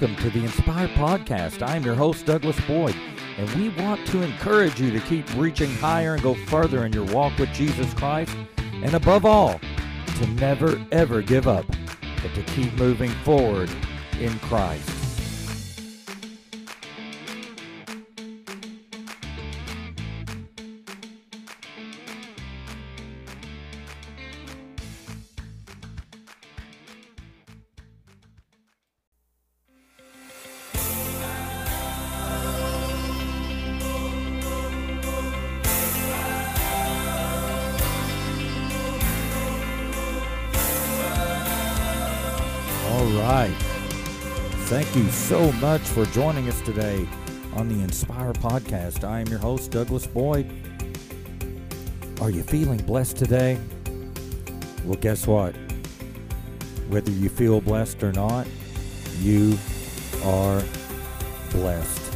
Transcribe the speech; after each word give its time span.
welcome 0.00 0.22
to 0.22 0.30
the 0.30 0.42
Inspire 0.42 0.88
Podcast. 0.88 1.60
I 1.60 1.76
am 1.76 1.82
your 1.82 1.94
host, 1.94 2.24
Douglas 2.24 2.58
Boyd, 2.66 2.96
and 3.36 3.50
we 3.50 3.68
want 3.68 4.06
to 4.06 4.22
encourage 4.22 4.80
you 4.80 4.90
to 4.92 5.00
keep 5.00 5.26
reaching 5.36 5.70
higher 5.72 6.14
and 6.14 6.22
go 6.22 6.32
further 6.46 6.86
in 6.86 6.92
your 6.94 7.04
walk 7.06 7.38
with 7.38 7.50
Jesus 7.50 7.92
Christ, 7.92 8.34
and 8.56 8.94
above 8.94 9.26
all, 9.26 9.60
to 10.16 10.26
never 10.28 10.80
ever 10.90 11.20
give 11.20 11.46
up, 11.46 11.66
but 12.22 12.34
to 12.34 12.42
keep 12.44 12.72
moving 12.78 13.10
forward 13.24 13.70
in 14.18 14.38
Christ. 14.38 14.99
Right. 43.18 43.54
Thank 44.68 44.94
you 44.94 45.08
so 45.10 45.50
much 45.52 45.80
for 45.80 46.04
joining 46.06 46.48
us 46.48 46.60
today 46.60 47.08
on 47.54 47.68
the 47.68 47.82
Inspire 47.82 48.32
Podcast. 48.34 49.04
I 49.04 49.20
am 49.20 49.26
your 49.26 49.38
host, 49.38 49.72
Douglas 49.72 50.06
Boyd. 50.06 50.48
Are 52.20 52.30
you 52.30 52.42
feeling 52.42 52.78
blessed 52.78 53.16
today? 53.16 53.58
Well, 54.84 54.98
guess 55.00 55.26
what? 55.26 55.54
Whether 56.88 57.10
you 57.10 57.28
feel 57.28 57.60
blessed 57.60 58.02
or 58.02 58.12
not, 58.12 58.46
you 59.18 59.58
are 60.24 60.62
blessed. 61.50 62.14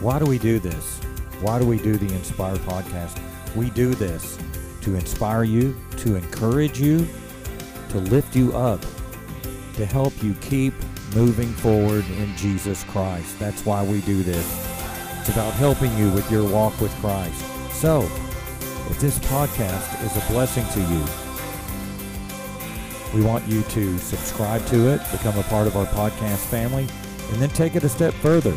Why 0.00 0.18
do 0.18 0.24
we 0.24 0.38
do 0.38 0.58
this? 0.58 0.98
Why 1.40 1.58
do 1.58 1.66
we 1.66 1.78
do 1.78 1.96
the 1.96 2.14
Inspire 2.14 2.56
Podcast? 2.56 3.20
We 3.54 3.70
do 3.70 3.94
this 3.94 4.38
to 4.82 4.94
inspire 4.94 5.44
you, 5.44 5.76
to 5.98 6.16
encourage 6.16 6.80
you, 6.80 7.06
to 7.90 7.98
lift 7.98 8.34
you 8.34 8.56
up 8.56 8.82
to 9.76 9.86
help 9.86 10.12
you 10.22 10.34
keep 10.40 10.74
moving 11.14 11.48
forward 11.48 12.04
in 12.18 12.34
Jesus 12.36 12.84
Christ. 12.84 13.38
That's 13.38 13.64
why 13.64 13.82
we 13.82 14.00
do 14.02 14.22
this. 14.22 14.46
It's 15.20 15.28
about 15.28 15.52
helping 15.54 15.96
you 15.98 16.10
with 16.10 16.30
your 16.30 16.48
walk 16.48 16.80
with 16.80 16.92
Christ. 16.96 17.44
So, 17.72 18.00
if 18.88 18.98
this 19.00 19.18
podcast 19.18 20.04
is 20.04 20.16
a 20.16 20.32
blessing 20.32 20.64
to 20.72 20.80
you, 20.80 21.04
we 23.14 23.26
want 23.26 23.46
you 23.46 23.62
to 23.62 23.98
subscribe 23.98 24.64
to 24.66 24.88
it, 24.88 25.00
become 25.12 25.38
a 25.38 25.42
part 25.44 25.66
of 25.66 25.76
our 25.76 25.86
podcast 25.86 26.46
family, 26.46 26.86
and 27.32 27.42
then 27.42 27.50
take 27.50 27.76
it 27.76 27.84
a 27.84 27.88
step 27.88 28.14
further. 28.14 28.54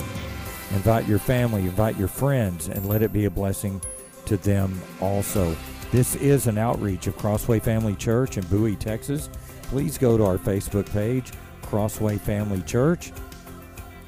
Invite 0.71 1.07
your 1.07 1.19
family, 1.19 1.61
invite 1.61 1.97
your 1.97 2.07
friends, 2.07 2.67
and 2.67 2.87
let 2.87 3.01
it 3.01 3.11
be 3.11 3.25
a 3.25 3.31
blessing 3.31 3.81
to 4.25 4.37
them 4.37 4.79
also. 5.01 5.55
This 5.91 6.15
is 6.15 6.45
an 6.45 6.57
outreach 6.59 7.07
of 7.07 7.17
Crossway 7.17 7.59
Family 7.59 7.95
Church 7.95 8.37
in 8.37 8.45
Bowie, 8.45 8.75
Texas 8.75 9.29
please 9.69 9.99
go 9.99 10.17
to 10.17 10.25
our 10.25 10.37
Facebook 10.37 10.91
page, 10.91 11.31
Crossway 11.61 12.17
Family 12.17 12.61
Church. 12.63 13.11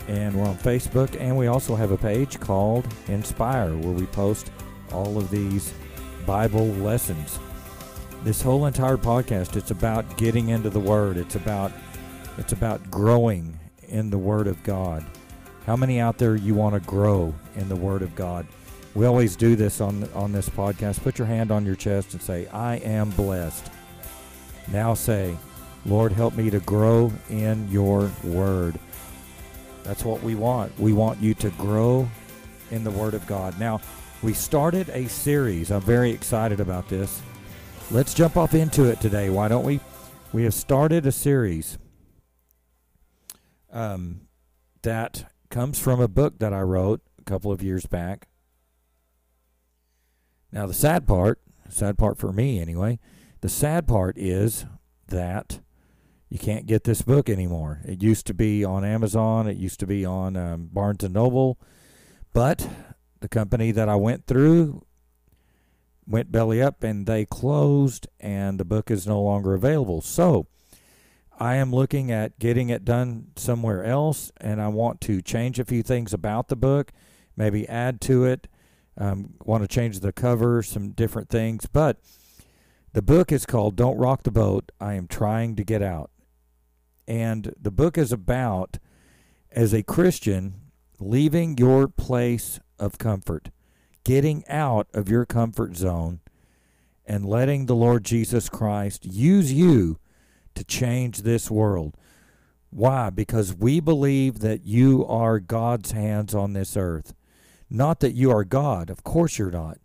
And 0.07 0.35
we're 0.35 0.47
on 0.47 0.57
Facebook, 0.57 1.15
and 1.19 1.37
we 1.37 1.47
also 1.47 1.75
have 1.75 1.91
a 1.91 1.97
page 1.97 2.39
called 2.39 2.87
Inspire, 3.07 3.69
where 3.77 3.93
we 3.93 4.07
post 4.07 4.51
all 4.91 5.19
of 5.19 5.29
these 5.29 5.71
Bible 6.25 6.65
lessons. 6.65 7.39
This 8.23 8.41
whole 8.41 8.65
entire 8.65 8.97
podcast, 8.97 9.55
it's 9.55 9.69
about 9.71 10.17
getting 10.17 10.49
into 10.49 10.71
the 10.71 10.79
Word. 10.79 11.17
It's 11.17 11.35
about 11.35 11.71
it's 12.37 12.53
about 12.53 12.89
growing 12.89 13.59
in 13.89 14.09
the 14.09 14.17
Word 14.17 14.47
of 14.47 14.61
God. 14.63 15.05
How 15.67 15.75
many 15.75 15.99
out 15.99 16.17
there 16.17 16.35
you 16.35 16.55
want 16.55 16.73
to 16.73 16.89
grow 16.89 17.33
in 17.55 17.69
the 17.69 17.75
Word 17.75 18.01
of 18.01 18.15
God? 18.15 18.47
We 18.95 19.05
always 19.05 19.35
do 19.35 19.55
this 19.55 19.79
on 19.79 20.09
on 20.15 20.31
this 20.31 20.49
podcast. 20.49 21.03
Put 21.03 21.19
your 21.19 21.27
hand 21.27 21.51
on 21.51 21.65
your 21.65 21.75
chest 21.75 22.13
and 22.13 22.21
say, 22.21 22.47
"I 22.47 22.77
am 22.77 23.11
blessed." 23.11 23.69
Now 24.71 24.93
say, 24.93 25.37
Lord, 25.85 26.11
help 26.11 26.35
me 26.35 26.49
to 26.49 26.59
grow 26.59 27.11
in 27.29 27.67
your 27.69 28.11
word. 28.23 28.79
That's 29.83 30.05
what 30.05 30.21
we 30.21 30.35
want. 30.35 30.77
We 30.79 30.93
want 30.93 31.19
you 31.21 31.33
to 31.35 31.49
grow 31.51 32.07
in 32.69 32.83
the 32.83 32.91
word 32.91 33.13
of 33.13 33.25
God. 33.25 33.59
Now, 33.59 33.81
we 34.21 34.33
started 34.33 34.89
a 34.89 35.07
series. 35.09 35.71
I'm 35.71 35.81
very 35.81 36.11
excited 36.11 36.59
about 36.59 36.87
this. 36.87 37.21
Let's 37.89 38.13
jump 38.13 38.37
off 38.37 38.53
into 38.53 38.85
it 38.85 39.01
today. 39.01 39.29
Why 39.29 39.47
don't 39.47 39.65
we? 39.65 39.79
We 40.31 40.43
have 40.43 40.53
started 40.53 41.05
a 41.05 41.11
series 41.11 41.77
um, 43.71 44.21
that 44.83 45.31
comes 45.49 45.79
from 45.79 45.99
a 45.99 46.07
book 46.07 46.39
that 46.39 46.53
I 46.53 46.61
wrote 46.61 47.01
a 47.19 47.23
couple 47.23 47.51
of 47.51 47.63
years 47.63 47.85
back. 47.85 48.27
Now, 50.51 50.67
the 50.67 50.73
sad 50.73 51.07
part, 51.07 51.41
sad 51.69 51.97
part 51.97 52.17
for 52.17 52.31
me 52.31 52.59
anyway, 52.59 52.99
the 53.41 53.49
sad 53.49 53.87
part 53.87 54.17
is 54.17 54.65
that 55.07 55.59
you 56.31 56.39
can't 56.39 56.65
get 56.65 56.85
this 56.85 57.01
book 57.01 57.29
anymore. 57.29 57.81
It 57.83 58.01
used 58.01 58.25
to 58.27 58.33
be 58.33 58.63
on 58.63 58.85
Amazon. 58.85 59.49
It 59.49 59.57
used 59.57 59.81
to 59.81 59.85
be 59.85 60.05
on 60.05 60.37
um, 60.37 60.69
Barnes 60.71 61.03
and 61.03 61.13
Noble, 61.13 61.59
but 62.31 62.69
the 63.19 63.27
company 63.27 63.71
that 63.71 63.89
I 63.89 63.97
went 63.97 64.27
through 64.27 64.85
went 66.07 66.31
belly 66.31 66.61
up 66.61 66.83
and 66.83 67.05
they 67.05 67.25
closed, 67.25 68.07
and 68.17 68.57
the 68.57 68.63
book 68.63 68.89
is 68.89 69.05
no 69.05 69.21
longer 69.21 69.53
available. 69.53 69.99
So 69.99 70.47
I 71.37 71.55
am 71.55 71.73
looking 71.73 72.13
at 72.13 72.39
getting 72.39 72.69
it 72.69 72.85
done 72.85 73.31
somewhere 73.35 73.83
else, 73.83 74.31
and 74.37 74.61
I 74.61 74.69
want 74.69 75.01
to 75.01 75.21
change 75.21 75.59
a 75.59 75.65
few 75.65 75.83
things 75.83 76.13
about 76.13 76.47
the 76.47 76.55
book, 76.55 76.93
maybe 77.35 77.67
add 77.67 77.99
to 78.01 78.23
it. 78.23 78.47
Um, 78.97 79.33
want 79.43 79.63
to 79.63 79.67
change 79.67 79.99
the 79.99 80.13
cover, 80.13 80.63
some 80.63 80.91
different 80.91 81.29
things, 81.29 81.65
but 81.65 81.99
the 82.93 83.01
book 83.01 83.33
is 83.33 83.45
called 83.45 83.75
Don't 83.75 83.97
Rock 83.97 84.23
the 84.23 84.31
Boat. 84.31 84.71
I 84.79 84.93
am 84.93 85.07
trying 85.07 85.57
to 85.57 85.65
get 85.65 85.81
out. 85.81 86.09
And 87.11 87.53
the 87.61 87.71
book 87.71 87.97
is 87.97 88.13
about, 88.13 88.77
as 89.51 89.73
a 89.73 89.83
Christian, 89.83 90.61
leaving 90.97 91.57
your 91.57 91.89
place 91.89 92.61
of 92.79 92.97
comfort, 92.99 93.49
getting 94.05 94.47
out 94.47 94.87
of 94.93 95.09
your 95.09 95.25
comfort 95.25 95.75
zone, 95.75 96.21
and 97.05 97.25
letting 97.25 97.65
the 97.65 97.75
Lord 97.75 98.05
Jesus 98.05 98.47
Christ 98.47 99.05
use 99.05 99.51
you 99.51 99.99
to 100.55 100.63
change 100.63 101.23
this 101.23 101.51
world. 101.51 101.97
Why? 102.69 103.09
Because 103.09 103.53
we 103.53 103.81
believe 103.81 104.39
that 104.39 104.63
you 104.65 105.05
are 105.05 105.41
God's 105.41 105.91
hands 105.91 106.33
on 106.33 106.53
this 106.53 106.77
earth. 106.77 107.13
Not 107.69 107.99
that 107.99 108.15
you 108.15 108.31
are 108.31 108.45
God, 108.45 108.89
of 108.89 109.03
course 109.03 109.37
you're 109.37 109.51
not, 109.51 109.79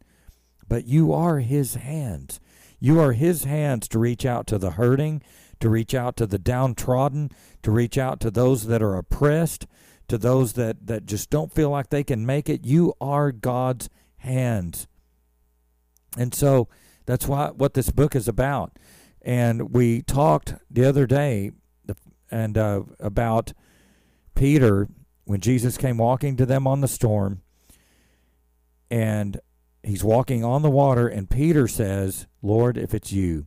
but 0.68 0.86
you 0.86 1.12
are 1.12 1.40
His 1.40 1.74
hands. 1.74 2.38
You 2.78 3.00
are 3.00 3.14
His 3.14 3.42
hands 3.42 3.88
to 3.88 3.98
reach 3.98 4.24
out 4.24 4.46
to 4.46 4.58
the 4.58 4.72
hurting, 4.72 5.22
to 5.60 5.68
reach 5.68 5.94
out 5.94 6.16
to 6.16 6.26
the 6.26 6.38
downtrodden, 6.38 7.30
to 7.62 7.70
reach 7.70 7.96
out 7.98 8.20
to 8.20 8.30
those 8.30 8.66
that 8.66 8.82
are 8.82 8.96
oppressed, 8.96 9.66
to 10.08 10.18
those 10.18 10.52
that, 10.54 10.86
that 10.86 11.06
just 11.06 11.30
don't 11.30 11.52
feel 11.52 11.70
like 11.70 11.90
they 11.90 12.04
can 12.04 12.26
make 12.26 12.48
it. 12.48 12.64
You 12.64 12.94
are 13.00 13.32
God's 13.32 13.88
hands. 14.18 14.86
And 16.16 16.34
so 16.34 16.68
that's 17.06 17.26
why, 17.26 17.50
what 17.50 17.74
this 17.74 17.90
book 17.90 18.14
is 18.14 18.28
about. 18.28 18.78
And 19.22 19.72
we 19.74 20.02
talked 20.02 20.54
the 20.70 20.84
other 20.84 21.06
day 21.06 21.52
and 22.30 22.58
uh, 22.58 22.82
about 23.00 23.52
Peter 24.34 24.88
when 25.24 25.40
Jesus 25.40 25.76
came 25.76 25.98
walking 25.98 26.36
to 26.36 26.46
them 26.46 26.66
on 26.66 26.80
the 26.80 26.88
storm 26.88 27.42
and 28.90 29.40
he's 29.82 30.04
walking 30.04 30.44
on 30.44 30.62
the 30.62 30.70
water 30.70 31.08
and 31.08 31.30
Peter 31.30 31.66
says, 31.66 32.26
"Lord, 32.42 32.76
if 32.76 32.94
it's 32.94 33.12
you, 33.12 33.46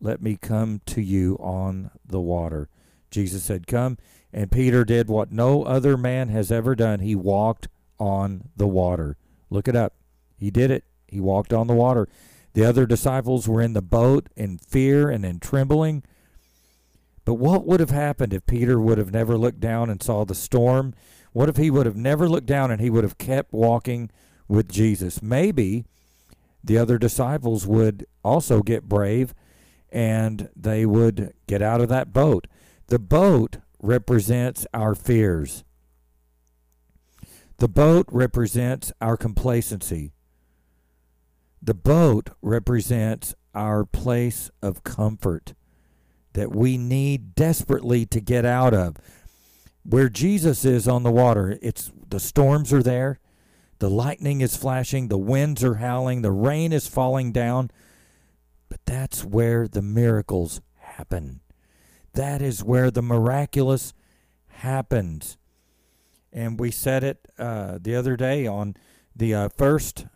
let 0.00 0.22
me 0.22 0.36
come 0.36 0.80
to 0.86 1.00
you 1.00 1.36
on 1.40 1.90
the 2.06 2.20
water." 2.20 2.68
Jesus 3.10 3.42
said, 3.42 3.66
"Come." 3.66 3.98
And 4.32 4.50
Peter 4.50 4.84
did 4.84 5.08
what 5.08 5.32
no 5.32 5.62
other 5.62 5.96
man 5.96 6.28
has 6.28 6.52
ever 6.52 6.74
done. 6.74 7.00
He 7.00 7.14
walked 7.14 7.68
on 7.98 8.50
the 8.56 8.66
water. 8.66 9.16
Look 9.50 9.68
it 9.68 9.76
up. 9.76 9.94
He 10.36 10.50
did 10.50 10.70
it. 10.70 10.84
He 11.06 11.20
walked 11.20 11.52
on 11.52 11.66
the 11.66 11.74
water. 11.74 12.08
The 12.52 12.64
other 12.64 12.86
disciples 12.86 13.48
were 13.48 13.62
in 13.62 13.72
the 13.72 13.82
boat 13.82 14.28
in 14.36 14.58
fear 14.58 15.10
and 15.10 15.24
in 15.24 15.40
trembling. 15.40 16.02
But 17.24 17.34
what 17.34 17.66
would 17.66 17.80
have 17.80 17.90
happened 17.90 18.32
if 18.32 18.46
Peter 18.46 18.80
would 18.80 18.98
have 18.98 19.12
never 19.12 19.36
looked 19.36 19.60
down 19.60 19.90
and 19.90 20.02
saw 20.02 20.24
the 20.24 20.34
storm? 20.34 20.94
What 21.32 21.48
if 21.48 21.56
he 21.56 21.70
would 21.70 21.86
have 21.86 21.96
never 21.96 22.28
looked 22.28 22.46
down 22.46 22.70
and 22.70 22.80
he 22.80 22.90
would 22.90 23.04
have 23.04 23.18
kept 23.18 23.52
walking 23.52 24.10
with 24.48 24.70
Jesus? 24.70 25.22
Maybe 25.22 25.84
the 26.64 26.78
other 26.78 26.98
disciples 26.98 27.66
would 27.66 28.06
also 28.24 28.62
get 28.62 28.88
brave 28.88 29.34
and 29.90 30.48
they 30.54 30.84
would 30.86 31.32
get 31.46 31.62
out 31.62 31.80
of 31.80 31.88
that 31.88 32.12
boat. 32.12 32.46
The 32.88 32.98
boat 32.98 33.58
represents 33.80 34.66
our 34.72 34.94
fears. 34.94 35.64
The 37.58 37.68
boat 37.68 38.06
represents 38.10 38.92
our 39.00 39.16
complacency. 39.16 40.12
The 41.60 41.74
boat 41.74 42.30
represents 42.40 43.34
our 43.54 43.84
place 43.84 44.50
of 44.62 44.84
comfort 44.84 45.54
that 46.34 46.54
we 46.54 46.78
need 46.78 47.34
desperately 47.34 48.06
to 48.06 48.20
get 48.20 48.44
out 48.44 48.72
of. 48.72 48.96
Where 49.84 50.08
Jesus 50.08 50.64
is 50.64 50.86
on 50.86 51.02
the 51.02 51.10
water, 51.10 51.58
it's 51.60 51.90
the 52.08 52.20
storms 52.20 52.72
are 52.72 52.82
there, 52.82 53.18
the 53.80 53.90
lightning 53.90 54.40
is 54.40 54.56
flashing, 54.56 55.08
the 55.08 55.18
winds 55.18 55.64
are 55.64 55.76
howling, 55.76 56.22
the 56.22 56.30
rain 56.30 56.72
is 56.72 56.86
falling 56.86 57.32
down. 57.32 57.70
But 58.68 58.84
that's 58.84 59.24
where 59.24 59.66
the 59.66 59.82
miracles 59.82 60.60
happen. 60.76 61.40
That 62.14 62.42
is 62.42 62.64
where 62.64 62.90
the 62.90 63.02
miraculous 63.02 63.94
happens. 64.48 65.38
And 66.32 66.58
we 66.58 66.70
said 66.70 67.04
it 67.04 67.28
uh, 67.38 67.78
the 67.80 67.94
other 67.94 68.16
day 68.16 68.46
on 68.46 68.74
the 69.14 69.34
uh, 69.34 69.48
first 69.48 70.06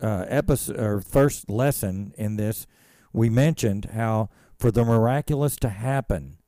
uh, 0.00 0.24
episode 0.28 0.78
or 0.78 1.00
first 1.00 1.50
lesson 1.50 2.14
in 2.16 2.36
this. 2.36 2.66
We 3.12 3.28
mentioned 3.28 3.90
how 3.92 4.30
for 4.58 4.70
the 4.70 4.84
miraculous 4.84 5.56
to 5.56 5.68
happen, 5.68 6.38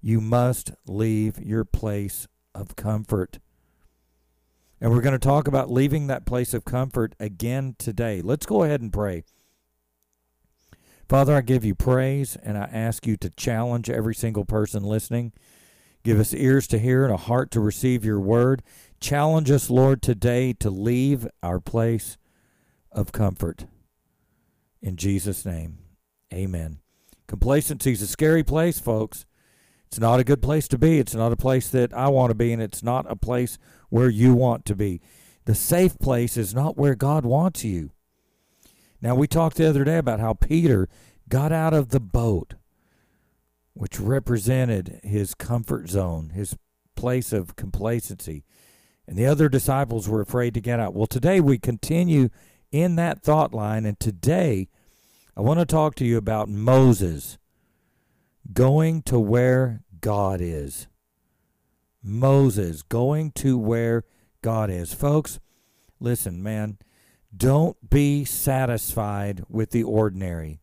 you 0.00 0.20
must 0.20 0.72
leave 0.86 1.38
your 1.40 1.64
place 1.64 2.28
of 2.54 2.76
comfort. 2.76 3.38
And 4.80 4.92
we're 4.92 5.00
going 5.00 5.18
to 5.18 5.18
talk 5.18 5.48
about 5.48 5.70
leaving 5.70 6.06
that 6.06 6.26
place 6.26 6.52
of 6.52 6.64
comfort 6.64 7.14
again 7.18 7.74
today. 7.78 8.20
Let's 8.20 8.46
go 8.46 8.62
ahead 8.62 8.82
and 8.82 8.92
pray. 8.92 9.24
Father, 11.08 11.36
I 11.36 11.42
give 11.42 11.64
you 11.64 11.74
praise 11.74 12.36
and 12.42 12.56
I 12.56 12.68
ask 12.72 13.06
you 13.06 13.16
to 13.18 13.30
challenge 13.30 13.90
every 13.90 14.14
single 14.14 14.44
person 14.44 14.82
listening. 14.82 15.32
Give 16.02 16.18
us 16.20 16.34
ears 16.34 16.66
to 16.68 16.78
hear 16.78 17.04
and 17.04 17.12
a 17.12 17.18
heart 17.18 17.50
to 17.52 17.60
receive 17.60 18.04
your 18.04 18.20
word. 18.20 18.62
Challenge 19.00 19.50
us, 19.50 19.70
Lord, 19.70 20.02
today 20.02 20.52
to 20.54 20.70
leave 20.70 21.26
our 21.42 21.60
place 21.60 22.18
of 22.92 23.12
comfort. 23.12 23.66
In 24.82 24.96
Jesus' 24.96 25.46
name, 25.46 25.78
amen. 26.32 26.78
Complacency 27.26 27.92
is 27.92 28.02
a 28.02 28.06
scary 28.06 28.42
place, 28.42 28.78
folks. 28.78 29.24
It's 29.86 29.98
not 29.98 30.20
a 30.20 30.24
good 30.24 30.42
place 30.42 30.68
to 30.68 30.78
be. 30.78 30.98
It's 30.98 31.14
not 31.14 31.32
a 31.32 31.36
place 31.36 31.68
that 31.70 31.94
I 31.94 32.08
want 32.08 32.30
to 32.30 32.34
be, 32.34 32.52
and 32.52 32.60
it's 32.60 32.82
not 32.82 33.10
a 33.10 33.16
place 33.16 33.58
where 33.88 34.10
you 34.10 34.34
want 34.34 34.64
to 34.66 34.74
be. 34.74 35.00
The 35.44 35.54
safe 35.54 35.98
place 35.98 36.36
is 36.36 36.54
not 36.54 36.76
where 36.76 36.94
God 36.94 37.24
wants 37.24 37.64
you. 37.64 37.92
Now, 39.04 39.14
we 39.14 39.26
talked 39.26 39.58
the 39.58 39.68
other 39.68 39.84
day 39.84 39.98
about 39.98 40.18
how 40.18 40.32
Peter 40.32 40.88
got 41.28 41.52
out 41.52 41.74
of 41.74 41.90
the 41.90 42.00
boat, 42.00 42.54
which 43.74 44.00
represented 44.00 44.98
his 45.02 45.34
comfort 45.34 45.90
zone, 45.90 46.30
his 46.30 46.56
place 46.96 47.30
of 47.30 47.54
complacency. 47.54 48.44
And 49.06 49.18
the 49.18 49.26
other 49.26 49.50
disciples 49.50 50.08
were 50.08 50.22
afraid 50.22 50.54
to 50.54 50.62
get 50.62 50.80
out. 50.80 50.94
Well, 50.94 51.06
today 51.06 51.38
we 51.38 51.58
continue 51.58 52.30
in 52.72 52.96
that 52.96 53.22
thought 53.22 53.52
line, 53.52 53.84
and 53.84 54.00
today 54.00 54.68
I 55.36 55.42
want 55.42 55.60
to 55.60 55.66
talk 55.66 55.96
to 55.96 56.06
you 56.06 56.16
about 56.16 56.48
Moses 56.48 57.36
going 58.54 59.02
to 59.02 59.20
where 59.20 59.82
God 60.00 60.40
is. 60.40 60.88
Moses 62.02 62.80
going 62.80 63.32
to 63.32 63.58
where 63.58 64.04
God 64.40 64.70
is. 64.70 64.94
Folks, 64.94 65.40
listen, 66.00 66.42
man, 66.42 66.78
don't 67.36 67.90
be 67.90 68.24
satisfied 68.24 69.44
with 69.48 69.70
the 69.70 69.82
ordinary. 69.82 70.60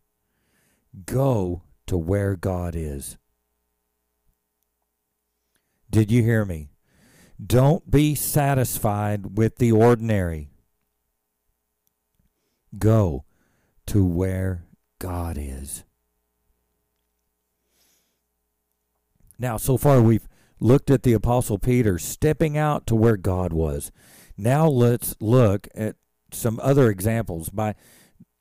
Go 1.05 1.63
to 1.87 1.97
where 1.97 2.35
God 2.35 2.75
is. 2.75 3.17
Did 5.89 6.11
you 6.11 6.23
hear 6.23 6.45
me? 6.45 6.69
Don't 7.43 7.89
be 7.89 8.15
satisfied 8.15 9.37
with 9.37 9.57
the 9.57 9.71
ordinary. 9.71 10.51
Go 12.77 13.25
to 13.87 14.05
where 14.05 14.65
God 14.99 15.37
is. 15.37 15.83
Now, 19.37 19.57
so 19.57 19.75
far 19.75 20.01
we've 20.01 20.27
looked 20.59 20.91
at 20.91 21.03
the 21.03 21.13
Apostle 21.13 21.57
Peter 21.57 21.97
stepping 21.97 22.57
out 22.57 22.85
to 22.85 22.95
where 22.95 23.17
God 23.17 23.51
was. 23.51 23.91
Now 24.37 24.67
let's 24.67 25.15
look 25.19 25.67
at 25.75 25.95
some 26.31 26.59
other 26.61 26.89
examples. 26.89 27.49
By 27.49 27.75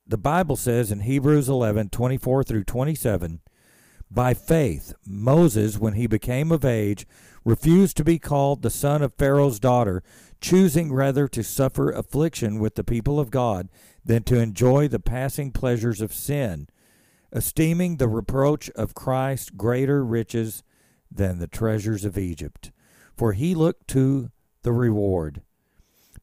the 0.05 0.17
Bible 0.17 0.55
says 0.55 0.91
in 0.91 1.01
Hebrews 1.01 1.47
11 1.47 1.89
24 1.89 2.43
through 2.43 2.63
27, 2.63 3.41
by 4.09 4.33
faith, 4.33 4.93
Moses, 5.05 5.79
when 5.79 5.93
he 5.93 6.05
became 6.05 6.51
of 6.51 6.65
age, 6.65 7.07
refused 7.45 7.95
to 7.97 8.03
be 8.03 8.19
called 8.19 8.61
the 8.61 8.69
son 8.69 9.01
of 9.01 9.13
Pharaoh's 9.13 9.59
daughter, 9.59 10.03
choosing 10.41 10.91
rather 10.91 11.29
to 11.29 11.43
suffer 11.43 11.91
affliction 11.91 12.59
with 12.59 12.75
the 12.75 12.83
people 12.83 13.19
of 13.19 13.31
God 13.31 13.69
than 14.03 14.23
to 14.23 14.39
enjoy 14.39 14.89
the 14.89 14.99
passing 14.99 15.51
pleasures 15.51 16.01
of 16.01 16.13
sin, 16.13 16.67
esteeming 17.31 17.97
the 17.97 18.09
reproach 18.09 18.69
of 18.71 18.93
Christ 18.93 19.55
greater 19.55 20.03
riches 20.03 20.61
than 21.09 21.39
the 21.39 21.47
treasures 21.47 22.03
of 22.03 22.17
Egypt. 22.17 22.71
For 23.15 23.31
he 23.31 23.55
looked 23.55 23.87
to 23.89 24.29
the 24.63 24.73
reward. 24.73 25.41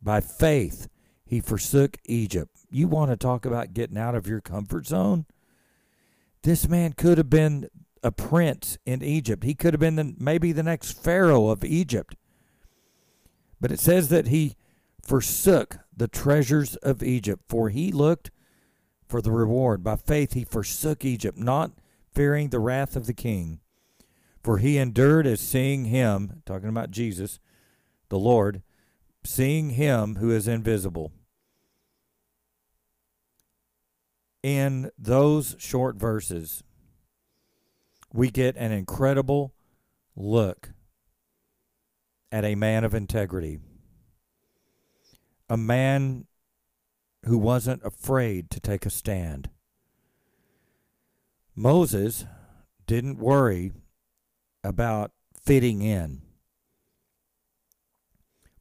By 0.03 0.21
faith, 0.21 0.88
he 1.28 1.40
forsook 1.40 1.98
Egypt. 2.06 2.56
You 2.70 2.88
want 2.88 3.10
to 3.10 3.16
talk 3.16 3.44
about 3.44 3.75
getting 3.75 3.98
out 3.98 4.14
of 4.14 4.26
your 4.26 4.40
comfort 4.40 4.86
zone? 4.86 5.26
This 6.42 6.66
man 6.66 6.94
could 6.94 7.19
have 7.19 7.28
been 7.28 7.69
a 8.02 8.10
prince 8.10 8.78
in 8.86 9.02
Egypt. 9.02 9.44
He 9.44 9.54
could 9.54 9.75
have 9.75 9.80
been 9.80 9.96
the, 9.96 10.14
maybe 10.19 10.52
the 10.52 10.62
next 10.62 10.92
Pharaoh 10.92 11.48
of 11.48 11.64
Egypt. 11.64 12.16
But 13.60 13.70
it 13.70 13.78
says 13.78 14.08
that 14.08 14.28
he 14.28 14.56
forsook 15.04 15.80
the 15.94 16.08
treasures 16.08 16.76
of 16.76 17.02
Egypt, 17.02 17.42
for 17.46 17.69
he 17.69 17.92
looked 17.92 18.30
for 19.06 19.20
the 19.20 19.32
reward. 19.32 19.84
By 19.84 19.96
faith 19.96 20.32
he 20.32 20.44
forsook 20.44 21.04
Egypt, 21.04 21.36
not 21.36 21.72
fearing 22.14 22.48
the 22.48 22.60
wrath 22.60 22.96
of 22.96 23.04
the 23.04 23.12
king. 23.12 23.60
For 24.42 24.56
he 24.56 24.78
endured 24.78 25.26
as 25.26 25.40
seeing 25.40 25.84
him, 25.86 26.42
talking 26.46 26.70
about 26.70 26.90
Jesus, 26.90 27.38
the 28.08 28.19
Lord, 28.19 28.62
seeing 29.25 29.70
him 29.70 30.16
who 30.16 30.30
is 30.30 30.48
invisible. 30.48 31.12
In 34.43 34.90
those 34.99 35.56
short 35.58 35.97
verses, 35.97 36.62
we 38.12 38.30
get 38.30 38.57
an 38.57 38.73
incredible 38.73 39.52
look 40.14 40.71
at 42.30 42.45
a 42.45 42.54
man 42.54 42.85
of 42.85 42.95
integrity 42.95 43.59
a 45.49 45.57
man 45.57 46.26
who 47.25 47.38
wasn't 47.38 47.85
afraid 47.85 48.50
to 48.50 48.61
take 48.61 48.85
a 48.85 48.90
stand. 48.90 49.50
Moses 51.54 52.26
didn't 52.87 53.18
worry 53.18 53.73
about 54.62 55.12
fitting 55.40 55.83
in. 55.83 56.23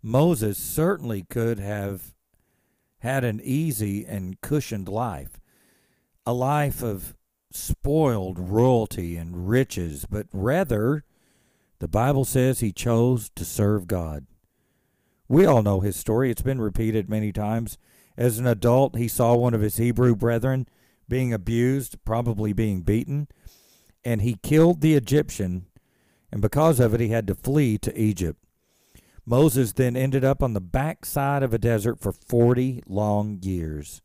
Moses 0.01 0.57
certainly 0.57 1.24
could 1.29 1.60
have 1.60 2.15
had 3.00 3.24
an 3.24 3.41
easy 3.43 4.05
and 4.05 4.39
cushioned 4.41 4.88
life, 4.88 5.39
a 6.27 6.34
life 6.34 6.84
of 6.84 7.15
spoiled 7.51 8.38
royalty 8.38 9.15
and 9.15 9.48
riches, 9.48 10.05
but 10.10 10.27
rather, 10.34 11.05
the 11.79 11.88
Bible 11.88 12.25
says 12.25 12.60
he 12.60 12.74
chose 12.74 13.29
to 13.34 13.46
serve 13.46 13.88
God. 13.88 14.25
We 15.29 15.46
all 15.46 15.63
know 15.63 15.79
his 15.79 15.96
story. 15.96 16.29
It's 16.29 16.41
been 16.41 16.60
repeated 16.60 17.10
many 17.10 17.31
times. 17.31 17.77
As 18.17 18.39
an 18.39 18.46
adult, 18.46 18.98
he 18.98 19.07
saw 19.07 19.36
one 19.36 19.53
of 19.53 19.62
his 19.62 19.77
Hebrew 19.77 20.17
brethren 20.17 20.67
being 21.07 21.31
abused, 21.31 22.03
probably 22.03 22.51
being 22.51 22.81
beaten, 22.81 23.29
and 24.03 24.22
he 24.22 24.36
killed 24.43 24.81
the 24.81 24.96
Egyptian, 24.96 25.67
and 26.29 26.41
because 26.41 26.81
of 26.81 26.93
it, 26.93 27.00
he 27.00 27.07
had 27.07 27.27
to 27.27 27.36
flee 27.36 27.77
to 27.77 27.98
Egypt. 27.98 28.43
Moses 29.25 29.72
then 29.72 29.96
ended 29.96 30.25
up 30.25 30.43
on 30.43 30.51
the 30.51 30.60
backside 30.60 31.41
of 31.41 31.53
a 31.53 31.57
desert 31.57 32.01
for 32.01 32.12
40 32.12 32.84
long 32.86 33.39
years. 33.41 34.01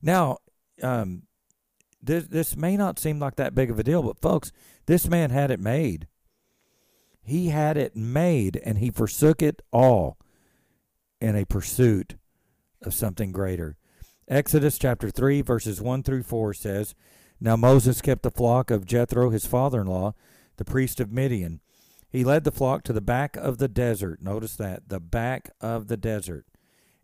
Now, 0.00 0.38
um, 0.84 1.22
this, 2.02 2.26
this 2.26 2.56
may 2.56 2.76
not 2.76 2.98
seem 2.98 3.18
like 3.18 3.36
that 3.36 3.54
big 3.54 3.70
of 3.70 3.78
a 3.78 3.84
deal, 3.84 4.02
but 4.02 4.20
folks, 4.20 4.50
this 4.86 5.08
man 5.08 5.30
had 5.30 5.50
it 5.50 5.60
made. 5.60 6.08
He 7.22 7.48
had 7.48 7.76
it 7.76 7.94
made, 7.94 8.60
and 8.64 8.78
he 8.78 8.90
forsook 8.90 9.42
it 9.42 9.62
all 9.72 10.18
in 11.20 11.36
a 11.36 11.46
pursuit 11.46 12.16
of 12.82 12.94
something 12.94 13.30
greater. 13.30 13.76
Exodus 14.28 14.78
chapter 14.78 15.10
3, 15.10 15.42
verses 15.42 15.80
1 15.80 16.02
through 16.02 16.24
4 16.24 16.54
says, 16.54 16.94
Now 17.40 17.54
Moses 17.54 18.00
kept 18.00 18.22
the 18.22 18.30
flock 18.30 18.70
of 18.70 18.86
Jethro, 18.86 19.30
his 19.30 19.46
father 19.46 19.82
in 19.82 19.86
law, 19.86 20.14
the 20.56 20.64
priest 20.64 20.98
of 20.98 21.12
Midian. 21.12 21.60
He 22.08 22.24
led 22.24 22.44
the 22.44 22.52
flock 22.52 22.82
to 22.84 22.92
the 22.92 23.00
back 23.00 23.36
of 23.36 23.58
the 23.58 23.68
desert. 23.68 24.20
Notice 24.20 24.56
that, 24.56 24.88
the 24.88 25.00
back 25.00 25.50
of 25.60 25.88
the 25.88 25.96
desert. 25.96 26.46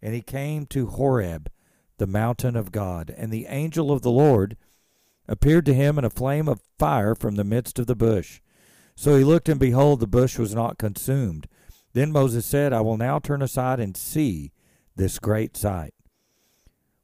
And 0.02 0.14
he 0.14 0.20
came 0.20 0.66
to 0.66 0.86
Horeb, 0.86 1.50
the 1.98 2.06
mountain 2.06 2.56
of 2.56 2.72
God. 2.72 3.14
And 3.16 3.32
the 3.32 3.46
angel 3.46 3.90
of 3.90 4.02
the 4.02 4.10
Lord 4.10 4.56
appeared 5.28 5.66
to 5.66 5.74
him 5.74 5.98
in 5.98 6.04
a 6.04 6.10
flame 6.10 6.48
of 6.48 6.62
fire 6.78 7.14
from 7.14 7.36
the 7.36 7.44
midst 7.44 7.78
of 7.78 7.86
the 7.86 7.94
bush. 7.94 8.40
So 8.96 9.16
he 9.16 9.24
looked, 9.24 9.48
and 9.48 9.60
behold, 9.60 10.00
the 10.00 10.06
bush 10.06 10.38
was 10.38 10.54
not 10.54 10.78
consumed 10.78 11.46
then 11.92 12.12
Moses 12.12 12.46
said, 12.46 12.72
I 12.72 12.80
will 12.80 12.96
now 12.96 13.18
turn 13.18 13.42
aside 13.42 13.80
and 13.80 13.96
see 13.96 14.52
this 14.94 15.18
great 15.18 15.56
sight. 15.56 15.94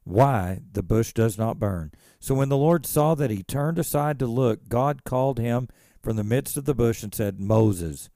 Why 0.03 0.59
the 0.71 0.83
bush 0.83 1.13
does 1.13 1.37
not 1.37 1.59
burn. 1.59 1.91
So 2.19 2.35
when 2.35 2.49
the 2.49 2.57
Lord 2.57 2.85
saw 2.85 3.15
that 3.15 3.31
he 3.31 3.43
turned 3.43 3.79
aside 3.79 4.19
to 4.19 4.27
look, 4.27 4.69
God 4.69 5.03
called 5.03 5.39
him 5.39 5.67
from 6.01 6.15
the 6.15 6.23
midst 6.23 6.57
of 6.57 6.65
the 6.65 6.75
bush 6.75 7.01
and 7.01 7.13
said, 7.13 7.39
Moses, 7.39 8.09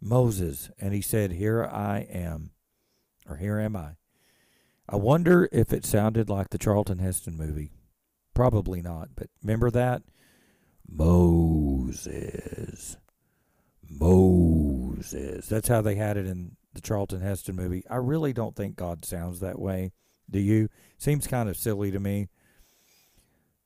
Moses, 0.00 0.70
and 0.80 0.94
he 0.94 1.02
said, 1.02 1.32
Here 1.32 1.64
I 1.64 2.00
am, 2.10 2.50
or 3.28 3.36
Here 3.36 3.60
am 3.60 3.76
I. 3.76 3.96
I 4.88 4.96
wonder 4.96 5.50
if 5.52 5.72
it 5.72 5.84
sounded 5.84 6.30
like 6.30 6.48
the 6.48 6.56
Charlton 6.56 6.98
Heston 6.98 7.36
movie. 7.36 7.70
Probably 8.38 8.80
not, 8.80 9.08
but 9.16 9.30
remember 9.42 9.68
that? 9.72 10.02
Moses. 10.88 12.96
Moses. 13.90 15.48
That's 15.48 15.66
how 15.66 15.80
they 15.80 15.96
had 15.96 16.16
it 16.16 16.24
in 16.24 16.54
the 16.72 16.80
Charlton 16.80 17.20
Heston 17.20 17.56
movie. 17.56 17.82
I 17.90 17.96
really 17.96 18.32
don't 18.32 18.54
think 18.54 18.76
God 18.76 19.04
sounds 19.04 19.40
that 19.40 19.58
way. 19.58 19.90
Do 20.30 20.38
you? 20.38 20.68
Seems 20.98 21.26
kind 21.26 21.48
of 21.48 21.56
silly 21.56 21.90
to 21.90 21.98
me. 21.98 22.28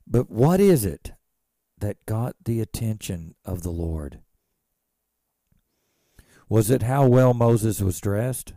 But 0.06 0.30
what 0.30 0.58
is 0.58 0.86
it 0.86 1.12
that 1.76 2.06
got 2.06 2.36
the 2.42 2.62
attention 2.62 3.34
of 3.44 3.64
the 3.64 3.70
Lord? 3.70 4.20
Was 6.48 6.70
it 6.70 6.84
how 6.84 7.06
well 7.06 7.34
Moses 7.34 7.82
was 7.82 8.00
dressed? 8.00 8.54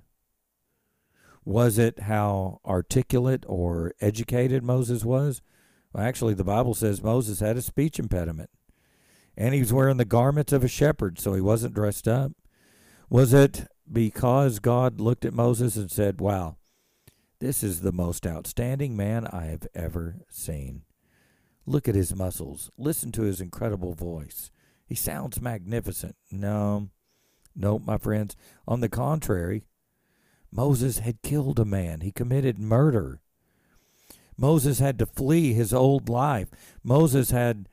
Was 1.43 1.77
it 1.77 2.03
how 2.03 2.62
articulate 2.65 3.43
or 3.50 3.91
educated 4.00 4.63
Moses 4.63 5.03
was? 5.03 5.41
Well, 5.96 6.06
actually, 6.06 6.34
the 6.34 6.44
Bible 6.44 6.74
says 6.74 7.02
Moses 7.02 7.40
had 7.40 7.56
a 7.56 7.62
speech 7.62 8.00
impediment. 8.00 8.50
And 9.38 9.54
he 9.54 9.62
was 9.62 9.72
wearing 9.72 9.96
the 9.96 10.04
garments 10.04 10.52
of 10.52 10.62
a 10.62 10.68
shepherd, 10.68 11.20
so 11.20 11.34
he 11.34 11.40
wasn't 11.40 11.74
dressed 11.74 12.06
up. 12.06 12.34
Was 13.10 13.34
it 13.34 13.68
because 13.90 14.60
God 14.60 15.00
looked 15.00 15.24
at 15.24 15.34
Moses 15.34 15.78
and 15.78 15.90
said, 15.90 16.20
Wow, 16.20 16.58
this 17.40 17.64
is 17.64 17.80
the 17.80 17.94
most 17.94 18.28
outstanding 18.28 18.98
man 18.98 19.25
I 19.28 19.46
have 19.46 19.68
ever 19.74 20.18
seen? 20.30 20.82
Look 21.66 21.88
at 21.88 21.96
his 21.96 22.14
muscles. 22.14 22.70
Listen 22.78 23.14
to 23.14 23.22
his 23.22 23.40
incredible 23.40 23.94
voice. 23.94 24.52
He 24.86 24.96
sounds 24.96 25.42
magnificent. 25.42 26.18
No, 26.30 26.90
no, 27.56 27.80
my 27.80 27.98
friends. 27.98 28.36
On 28.68 28.82
the 28.82 28.90
contrary, 28.90 29.64
Moses 30.52 31.00
had 31.00 31.22
killed 31.22 31.58
a 31.58 31.64
man, 31.64 32.02
he 32.02 32.12
committed 32.12 32.60
murder. 32.60 33.22
Moses 34.38 34.80
had 34.80 35.00
to 35.00 35.06
flee 35.06 35.54
his 35.54 35.74
old 35.74 36.10
life. 36.10 36.50
Moses 36.84 37.32
had 37.32 37.70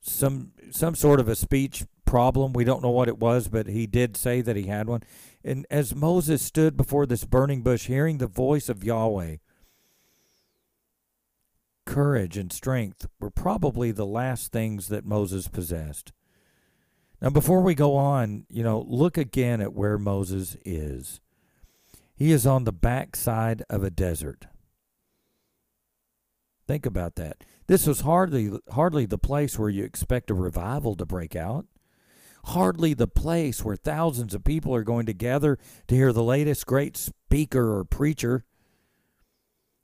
some 0.00 0.52
some 0.70 0.94
sort 0.94 1.20
of 1.20 1.28
a 1.28 1.36
speech 1.36 1.84
problem. 2.04 2.52
We 2.52 2.64
don't 2.64 2.82
know 2.82 2.90
what 2.90 3.08
it 3.08 3.18
was, 3.18 3.48
but 3.48 3.66
he 3.66 3.86
did 3.86 4.16
say 4.16 4.40
that 4.42 4.56
he 4.56 4.64
had 4.64 4.88
one. 4.88 5.02
And 5.44 5.66
as 5.70 5.94
Moses 5.94 6.42
stood 6.42 6.76
before 6.76 7.06
this 7.06 7.24
burning 7.24 7.62
bush, 7.62 7.86
hearing 7.86 8.18
the 8.18 8.26
voice 8.26 8.68
of 8.68 8.84
Yahweh, 8.84 9.36
courage 11.84 12.36
and 12.36 12.52
strength 12.52 13.06
were 13.18 13.30
probably 13.30 13.92
the 13.92 14.06
last 14.06 14.52
things 14.52 14.88
that 14.88 15.04
Moses 15.04 15.48
possessed. 15.48 16.12
Now, 17.20 17.30
before 17.30 17.62
we 17.62 17.74
go 17.74 17.96
on, 17.96 18.46
you 18.48 18.62
know, 18.62 18.84
look 18.88 19.16
again 19.16 19.60
at 19.60 19.72
where 19.72 19.96
Moses 19.96 20.56
is. 20.64 21.20
He 22.14 22.32
is 22.32 22.46
on 22.46 22.64
the 22.64 22.72
backside 22.72 23.62
of 23.70 23.82
a 23.82 23.90
desert. 23.90 24.46
Think 26.66 26.86
about 26.86 27.16
that. 27.16 27.44
This 27.66 27.86
was 27.86 28.00
hardly 28.00 28.58
hardly 28.70 29.06
the 29.06 29.18
place 29.18 29.58
where 29.58 29.68
you 29.68 29.84
expect 29.84 30.30
a 30.30 30.34
revival 30.34 30.94
to 30.96 31.06
break 31.06 31.34
out. 31.34 31.66
Hardly 32.46 32.92
the 32.92 33.06
place 33.06 33.64
where 33.64 33.76
thousands 33.76 34.34
of 34.34 34.42
people 34.42 34.74
are 34.74 34.82
going 34.82 35.06
to 35.06 35.12
gather 35.12 35.58
to 35.86 35.94
hear 35.94 36.12
the 36.12 36.24
latest 36.24 36.66
great 36.66 36.96
speaker 36.96 37.78
or 37.78 37.84
preacher. 37.84 38.44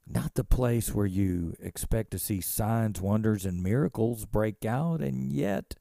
Not 0.05 0.33
the 0.33 0.43
place 0.43 0.93
where 0.93 1.05
you 1.05 1.55
expect 1.59 2.11
to 2.11 2.19
see 2.19 2.41
signs, 2.41 2.99
wonders, 2.99 3.45
and 3.45 3.63
miracles 3.63 4.25
break 4.25 4.65
out, 4.65 5.01
and 5.01 5.31
yet 5.31 5.75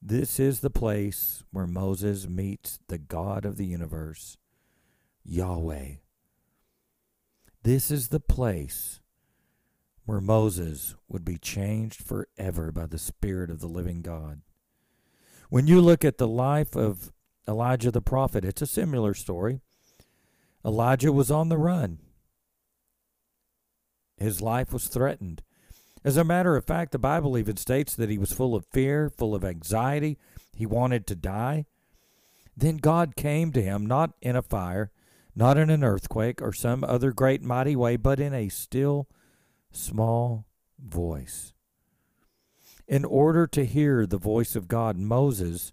this 0.00 0.40
is 0.40 0.60
the 0.60 0.70
place 0.70 1.44
where 1.50 1.66
Moses 1.66 2.28
meets 2.28 2.78
the 2.88 2.98
God 2.98 3.44
of 3.44 3.56
the 3.56 3.66
universe, 3.66 4.38
Yahweh. 5.24 5.96
This 7.62 7.90
is 7.90 8.08
the 8.08 8.20
place 8.20 9.00
where 10.06 10.20
Moses 10.20 10.94
would 11.08 11.24
be 11.24 11.36
changed 11.36 12.02
forever 12.02 12.72
by 12.72 12.86
the 12.86 12.98
Spirit 12.98 13.50
of 13.50 13.60
the 13.60 13.66
living 13.66 14.02
God. 14.02 14.40
When 15.50 15.66
you 15.66 15.80
look 15.80 16.04
at 16.04 16.18
the 16.18 16.28
life 16.28 16.76
of 16.76 17.12
Elijah 17.46 17.90
the 17.90 18.00
prophet, 18.00 18.44
it's 18.44 18.62
a 18.62 18.66
similar 18.66 19.14
story. 19.14 19.60
Elijah 20.64 21.12
was 21.12 21.30
on 21.30 21.48
the 21.48 21.58
run. 21.58 21.98
His 24.16 24.40
life 24.40 24.72
was 24.72 24.86
threatened. 24.86 25.42
As 26.04 26.16
a 26.16 26.24
matter 26.24 26.56
of 26.56 26.64
fact, 26.64 26.92
the 26.92 26.98
Bible 26.98 27.36
even 27.36 27.56
states 27.56 27.94
that 27.96 28.10
he 28.10 28.16
was 28.16 28.32
full 28.32 28.54
of 28.54 28.64
fear, 28.72 29.10
full 29.10 29.34
of 29.34 29.44
anxiety. 29.44 30.18
He 30.56 30.66
wanted 30.66 31.06
to 31.08 31.16
die. 31.16 31.66
Then 32.56 32.76
God 32.76 33.16
came 33.16 33.52
to 33.52 33.62
him, 33.62 33.84
not 33.84 34.12
in 34.22 34.36
a 34.36 34.42
fire, 34.42 34.90
not 35.34 35.58
in 35.58 35.68
an 35.68 35.84
earthquake 35.84 36.40
or 36.40 36.52
some 36.52 36.84
other 36.84 37.12
great 37.12 37.42
mighty 37.42 37.76
way, 37.76 37.96
but 37.96 38.20
in 38.20 38.32
a 38.32 38.48
still 38.48 39.08
small 39.76 40.46
voice. 40.78 41.52
In 42.88 43.04
order 43.04 43.46
to 43.48 43.64
hear 43.64 44.06
the 44.06 44.18
voice 44.18 44.56
of 44.56 44.68
God, 44.68 44.96
Moses 44.96 45.72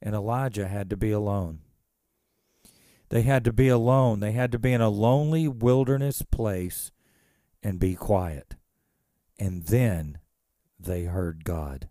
and 0.00 0.14
Elijah 0.14 0.68
had 0.68 0.90
to 0.90 0.96
be 0.96 1.10
alone. 1.10 1.60
They 3.08 3.22
had 3.22 3.44
to 3.44 3.52
be 3.52 3.68
alone. 3.68 4.20
They 4.20 4.32
had 4.32 4.52
to 4.52 4.58
be 4.58 4.72
in 4.72 4.80
a 4.80 4.88
lonely 4.88 5.48
wilderness 5.48 6.22
place 6.22 6.92
and 7.62 7.78
be 7.78 7.94
quiet. 7.94 8.54
And 9.38 9.64
then 9.64 10.18
they 10.78 11.04
heard 11.04 11.44
God. 11.44 11.88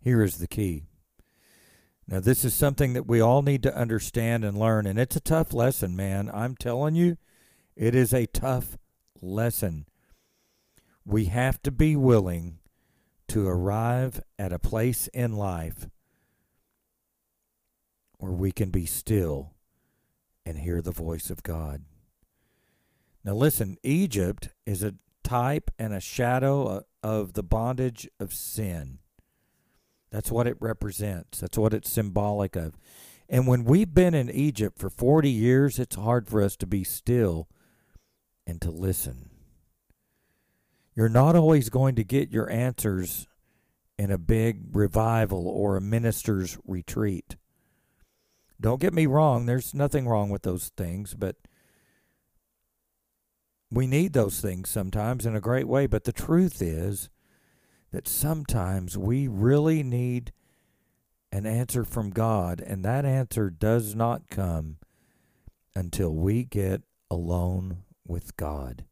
Here 0.00 0.22
is 0.22 0.38
the 0.38 0.46
key. 0.46 0.84
Now, 2.06 2.20
this 2.20 2.44
is 2.44 2.54
something 2.54 2.92
that 2.92 3.08
we 3.08 3.20
all 3.20 3.42
need 3.42 3.64
to 3.64 3.76
understand 3.76 4.44
and 4.44 4.56
learn, 4.56 4.86
and 4.86 4.98
it's 4.98 5.16
a 5.16 5.20
tough 5.20 5.52
lesson, 5.52 5.96
man. 5.96 6.30
I'm 6.32 6.54
telling 6.54 6.94
you, 6.94 7.16
it 7.74 7.96
is 7.96 8.14
a 8.14 8.26
tough 8.26 8.78
lesson. 9.22 9.86
We 11.04 11.26
have 11.26 11.62
to 11.62 11.70
be 11.70 11.96
willing 11.96 12.58
to 13.28 13.46
arrive 13.46 14.20
at 14.38 14.52
a 14.52 14.58
place 14.58 15.08
in 15.08 15.32
life 15.36 15.88
where 18.18 18.32
we 18.32 18.52
can 18.52 18.70
be 18.70 18.86
still 18.86 19.54
and 20.44 20.58
hear 20.58 20.80
the 20.80 20.92
voice 20.92 21.28
of 21.30 21.42
God. 21.42 21.82
Now, 23.24 23.34
listen, 23.34 23.76
Egypt 23.82 24.50
is 24.64 24.82
a 24.82 24.94
type 25.24 25.70
and 25.78 25.92
a 25.92 26.00
shadow 26.00 26.84
of 27.02 27.32
the 27.32 27.42
bondage 27.42 28.08
of 28.20 28.32
sin. 28.32 28.98
That's 30.10 30.30
what 30.30 30.46
it 30.46 30.56
represents, 30.60 31.40
that's 31.40 31.58
what 31.58 31.74
it's 31.74 31.90
symbolic 31.90 32.54
of. 32.54 32.78
And 33.28 33.48
when 33.48 33.64
we've 33.64 33.92
been 33.92 34.14
in 34.14 34.30
Egypt 34.30 34.78
for 34.78 34.88
40 34.88 35.28
years, 35.28 35.80
it's 35.80 35.96
hard 35.96 36.28
for 36.28 36.40
us 36.40 36.56
to 36.56 36.66
be 36.66 36.84
still 36.84 37.48
and 38.46 38.60
to 38.62 38.70
listen. 38.70 39.30
You're 40.94 41.08
not 41.08 41.36
always 41.36 41.68
going 41.68 41.94
to 41.96 42.04
get 42.04 42.30
your 42.30 42.50
answers 42.50 43.26
in 43.98 44.10
a 44.10 44.18
big 44.18 44.74
revival 44.74 45.48
or 45.48 45.76
a 45.76 45.80
minister's 45.80 46.58
retreat. 46.66 47.36
Don't 48.60 48.80
get 48.80 48.94
me 48.94 49.06
wrong, 49.06 49.46
there's 49.46 49.74
nothing 49.74 50.08
wrong 50.08 50.30
with 50.30 50.42
those 50.42 50.68
things, 50.76 51.14
but 51.14 51.36
we 53.70 53.86
need 53.86 54.12
those 54.12 54.40
things 54.40 54.70
sometimes 54.70 55.26
in 55.26 55.36
a 55.36 55.40
great 55.40 55.68
way. 55.68 55.86
But 55.86 56.04
the 56.04 56.12
truth 56.12 56.62
is 56.62 57.10
that 57.92 58.08
sometimes 58.08 58.96
we 58.96 59.28
really 59.28 59.82
need 59.82 60.32
an 61.32 61.44
answer 61.44 61.84
from 61.84 62.10
God, 62.10 62.60
and 62.60 62.84
that 62.84 63.04
answer 63.04 63.50
does 63.50 63.94
not 63.94 64.30
come 64.30 64.78
until 65.74 66.14
we 66.14 66.44
get 66.44 66.82
alone 67.10 67.82
with 68.08 68.36
God. 68.36 68.84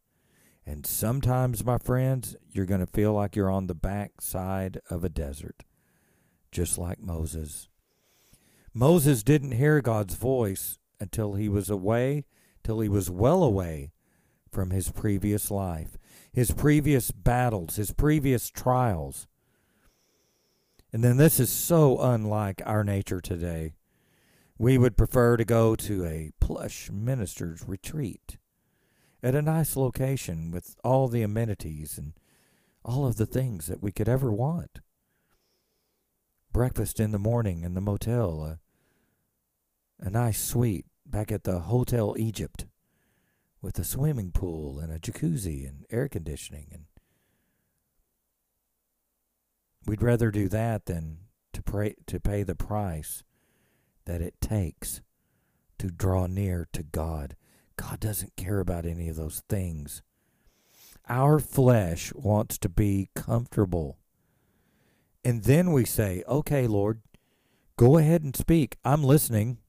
And 0.65 0.85
sometimes, 0.85 1.63
my 1.63 1.77
friends, 1.77 2.35
you're 2.49 2.65
going 2.65 2.79
to 2.79 2.87
feel 2.87 3.13
like 3.13 3.35
you're 3.35 3.51
on 3.51 3.67
the 3.67 3.75
backside 3.75 4.79
of 4.89 5.03
a 5.03 5.09
desert, 5.09 5.63
just 6.51 6.77
like 6.77 6.99
Moses. 6.99 7.69
Moses 8.73 9.21
didn't 9.21 9.51
hear 9.51 9.79
God's 9.81 10.15
voice 10.15 10.79
until 10.99 11.33
he 11.33 11.47
was 11.47 11.69
away, 11.69 12.25
till 12.63 12.79
he 12.79 12.89
was 12.89 13.11
well 13.11 13.43
away 13.43 13.91
from 14.51 14.71
his 14.71 14.91
previous 14.91 15.51
life, 15.51 15.97
his 16.33 16.51
previous 16.51 17.11
battles, 17.11 17.75
his 17.75 17.91
previous 17.91 18.49
trials. 18.49 19.27
And 20.91 21.03
then 21.03 21.17
this 21.17 21.39
is 21.39 21.49
so 21.49 21.99
unlike 21.99 22.61
our 22.65 22.83
nature 22.83 23.21
today. 23.21 23.73
We 24.57 24.77
would 24.77 24.97
prefer 24.97 25.35
to 25.37 25.45
go 25.45 25.75
to 25.75 26.05
a 26.05 26.31
plush 26.39 26.89
minister's 26.89 27.67
retreat 27.67 28.37
at 29.25 29.33
a 29.33 29.41
nice 29.41 29.75
location 29.75 30.51
with 30.51 30.75
all 30.83 31.07
the 31.07 31.23
amenities 31.23 31.97
and 31.97 32.13
all 32.83 33.07
of 33.07 33.15
the 33.15 33.25
things 33.25 33.65
that 33.65 33.81
we 33.81 33.91
could 33.91 34.07
ever 34.07 34.31
want. 34.31 34.81
Breakfast 36.53 36.99
in 36.99 37.11
the 37.11 37.17
morning 37.17 37.63
in 37.63 37.73
the 37.73 37.81
motel, 37.81 38.43
a, 38.43 38.59
a 39.99 40.11
nice 40.11 40.39
suite 40.39 40.85
back 41.07 41.31
at 41.31 41.43
the 41.43 41.61
Hotel 41.61 42.13
Egypt 42.19 42.67
with 43.63 43.79
a 43.79 43.83
swimming 43.83 44.31
pool 44.31 44.77
and 44.77 44.93
a 44.93 44.99
jacuzzi 44.99 45.67
and 45.67 45.87
air 45.89 46.07
conditioning 46.07 46.67
and 46.71 46.83
we'd 49.87 50.03
rather 50.03 50.29
do 50.29 50.47
that 50.49 50.85
than 50.85 51.17
to 51.51 51.63
pray 51.63 51.95
to 52.05 52.19
pay 52.19 52.43
the 52.43 52.53
price 52.53 53.23
that 54.05 54.21
it 54.21 54.39
takes 54.39 55.01
to 55.79 55.87
draw 55.87 56.27
near 56.27 56.67
to 56.73 56.83
God. 56.83 57.35
God 57.77 57.99
doesn't 57.99 58.35
care 58.35 58.59
about 58.59 58.85
any 58.85 59.09
of 59.09 59.15
those 59.15 59.43
things. 59.49 60.01
Our 61.07 61.39
flesh 61.39 62.13
wants 62.13 62.57
to 62.59 62.69
be 62.69 63.09
comfortable. 63.15 63.97
And 65.23 65.43
then 65.43 65.71
we 65.71 65.85
say, 65.85 66.23
"Okay, 66.27 66.67
Lord, 66.67 67.01
go 67.77 67.97
ahead 67.97 68.23
and 68.23 68.35
speak. 68.35 68.77
I'm 68.83 69.03
listening." 69.03 69.59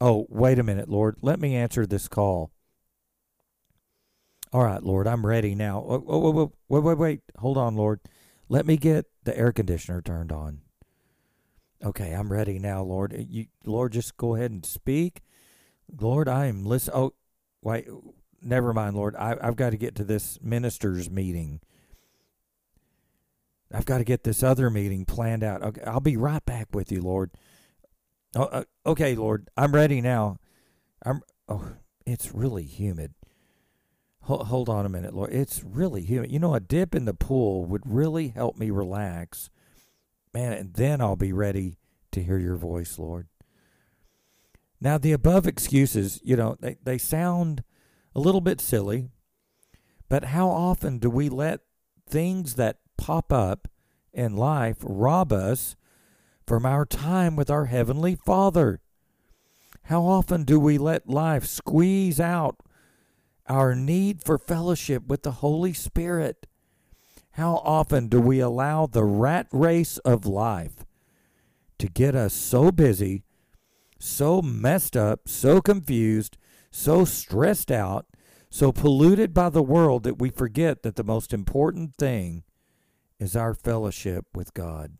Oh, 0.00 0.26
wait 0.28 0.58
a 0.58 0.62
minute, 0.62 0.88
Lord. 0.88 1.16
Let 1.22 1.40
me 1.40 1.54
answer 1.54 1.86
this 1.86 2.08
call. 2.08 2.50
All 4.52 4.64
right, 4.64 4.82
Lord, 4.82 5.06
I'm 5.06 5.26
ready 5.26 5.54
now. 5.54 5.84
Oh, 5.86 6.04
oh, 6.06 6.30
wait, 6.30 6.50
wait, 6.68 6.80
wait, 6.82 6.98
wait. 6.98 7.20
Hold 7.38 7.56
on, 7.58 7.76
Lord. 7.76 8.00
Let 8.48 8.66
me 8.66 8.76
get 8.76 9.06
the 9.24 9.36
air 9.36 9.52
conditioner 9.52 10.00
turned 10.00 10.30
on. 10.30 10.60
Okay, 11.84 12.12
I'm 12.12 12.32
ready 12.32 12.58
now, 12.58 12.82
Lord. 12.82 13.14
You, 13.28 13.46
Lord, 13.64 13.92
just 13.92 14.16
go 14.16 14.34
ahead 14.34 14.50
and 14.50 14.64
speak. 14.64 15.22
Lord, 16.00 16.28
I 16.28 16.46
am 16.46 16.64
listening. 16.64 16.96
Oh, 16.96 17.14
wait, 17.62 17.88
never 18.42 18.72
mind, 18.72 18.96
Lord. 18.96 19.16
I, 19.16 19.36
I've 19.40 19.56
got 19.56 19.70
to 19.70 19.76
get 19.76 19.94
to 19.96 20.04
this 20.04 20.38
ministers' 20.42 21.10
meeting. 21.10 21.60
I've 23.72 23.86
got 23.86 23.98
to 23.98 24.04
get 24.04 24.24
this 24.24 24.42
other 24.42 24.70
meeting 24.70 25.04
planned 25.04 25.42
out. 25.42 25.62
Okay, 25.62 25.82
I'll 25.82 26.00
be 26.00 26.16
right 26.16 26.44
back 26.44 26.68
with 26.72 26.92
you, 26.92 27.02
Lord. 27.02 27.30
Oh, 28.34 28.44
uh, 28.44 28.64
okay, 28.84 29.14
Lord. 29.14 29.48
I'm 29.56 29.72
ready 29.72 30.00
now. 30.00 30.38
I'm. 31.04 31.22
Oh, 31.48 31.72
it's 32.06 32.34
really 32.34 32.64
humid. 32.64 33.14
Hold 34.22 34.68
on 34.68 34.84
a 34.84 34.88
minute, 34.88 35.14
Lord. 35.14 35.32
It's 35.32 35.62
really 35.62 36.02
humid. 36.02 36.32
You 36.32 36.40
know, 36.40 36.54
a 36.54 36.58
dip 36.58 36.96
in 36.96 37.04
the 37.04 37.14
pool 37.14 37.64
would 37.66 37.82
really 37.84 38.28
help 38.28 38.56
me 38.56 38.70
relax, 38.70 39.50
man. 40.34 40.52
And 40.52 40.74
then 40.74 41.00
I'll 41.00 41.14
be 41.14 41.32
ready 41.32 41.78
to 42.10 42.22
hear 42.22 42.38
your 42.38 42.56
voice, 42.56 42.98
Lord. 42.98 43.28
Now, 44.80 44.98
the 44.98 45.12
above 45.12 45.46
excuses, 45.46 46.20
you 46.22 46.36
know, 46.36 46.56
they, 46.60 46.76
they 46.82 46.98
sound 46.98 47.64
a 48.14 48.20
little 48.20 48.40
bit 48.40 48.60
silly, 48.60 49.08
but 50.08 50.24
how 50.24 50.48
often 50.48 50.98
do 50.98 51.10
we 51.10 51.28
let 51.28 51.60
things 52.08 52.54
that 52.54 52.78
pop 52.96 53.32
up 53.32 53.68
in 54.12 54.34
life 54.36 54.78
rob 54.80 55.32
us 55.32 55.76
from 56.46 56.64
our 56.64 56.86
time 56.86 57.36
with 57.36 57.50
our 57.50 57.66
Heavenly 57.66 58.14
Father. 58.14 58.80
How 59.84 60.02
often 60.02 60.44
do 60.44 60.58
we 60.58 60.78
let 60.78 61.08
life 61.08 61.44
squeeze 61.44 62.18
out 62.18 62.56
our 63.46 63.74
need 63.74 64.24
for 64.24 64.38
fellowship 64.38 65.06
with 65.06 65.22
the 65.22 65.32
Holy 65.32 65.72
Spirit? 65.72 66.46
How 67.32 67.56
often 67.56 68.08
do 68.08 68.20
we 68.20 68.40
allow 68.40 68.86
the 68.86 69.04
rat 69.04 69.48
race 69.52 69.98
of 69.98 70.24
life 70.24 70.86
to 71.78 71.88
get 71.88 72.14
us 72.14 72.32
so 72.32 72.72
busy, 72.72 73.24
so 73.98 74.42
messed 74.42 74.96
up, 74.96 75.28
so 75.28 75.60
confused, 75.60 76.36
so 76.70 77.04
stressed 77.04 77.70
out, 77.70 78.06
so 78.50 78.72
polluted 78.72 79.34
by 79.34 79.48
the 79.48 79.62
world 79.62 80.02
that 80.04 80.18
we 80.18 80.30
forget 80.30 80.82
that 80.82 80.96
the 80.96 81.04
most 81.04 81.32
important 81.32 81.96
thing 81.96 82.44
is 83.18 83.34
our 83.34 83.54
fellowship 83.54 84.26
with 84.34 84.54
God? 84.54 84.98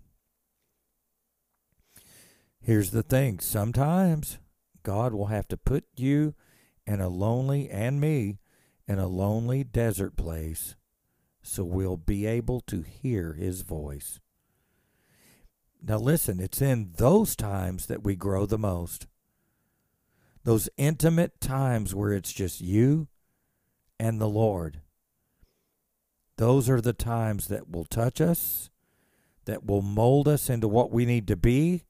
Here's 2.60 2.90
the 2.90 3.02
thing 3.02 3.38
sometimes 3.38 4.38
God 4.82 5.12
will 5.12 5.26
have 5.26 5.48
to 5.48 5.56
put 5.56 5.84
you 5.96 6.34
in 6.86 7.00
a 7.00 7.08
lonely, 7.08 7.68
and 7.70 8.00
me, 8.00 8.38
in 8.88 8.98
a 8.98 9.08
lonely 9.08 9.64
desert 9.64 10.16
place 10.16 10.76
so 11.46 11.62
we'll 11.62 11.96
be 11.96 12.26
able 12.26 12.60
to 12.60 12.82
hear 12.82 13.34
his 13.34 13.60
voice. 13.60 14.18
Now, 15.88 15.98
listen, 15.98 16.40
it's 16.40 16.60
in 16.60 16.94
those 16.96 17.36
times 17.36 17.86
that 17.86 18.02
we 18.02 18.16
grow 18.16 18.44
the 18.44 18.58
most. 18.58 19.06
Those 20.42 20.68
intimate 20.76 21.40
times 21.40 21.94
where 21.94 22.12
it's 22.12 22.32
just 22.32 22.60
you 22.60 23.06
and 23.98 24.20
the 24.20 24.28
Lord. 24.28 24.80
Those 26.38 26.68
are 26.68 26.80
the 26.80 26.92
times 26.92 27.46
that 27.48 27.70
will 27.70 27.84
touch 27.84 28.20
us, 28.20 28.68
that 29.44 29.64
will 29.64 29.80
mold 29.80 30.26
us 30.26 30.50
into 30.50 30.66
what 30.66 30.90
we 30.90 31.06
need 31.06 31.28
to 31.28 31.36
be, 31.36 31.84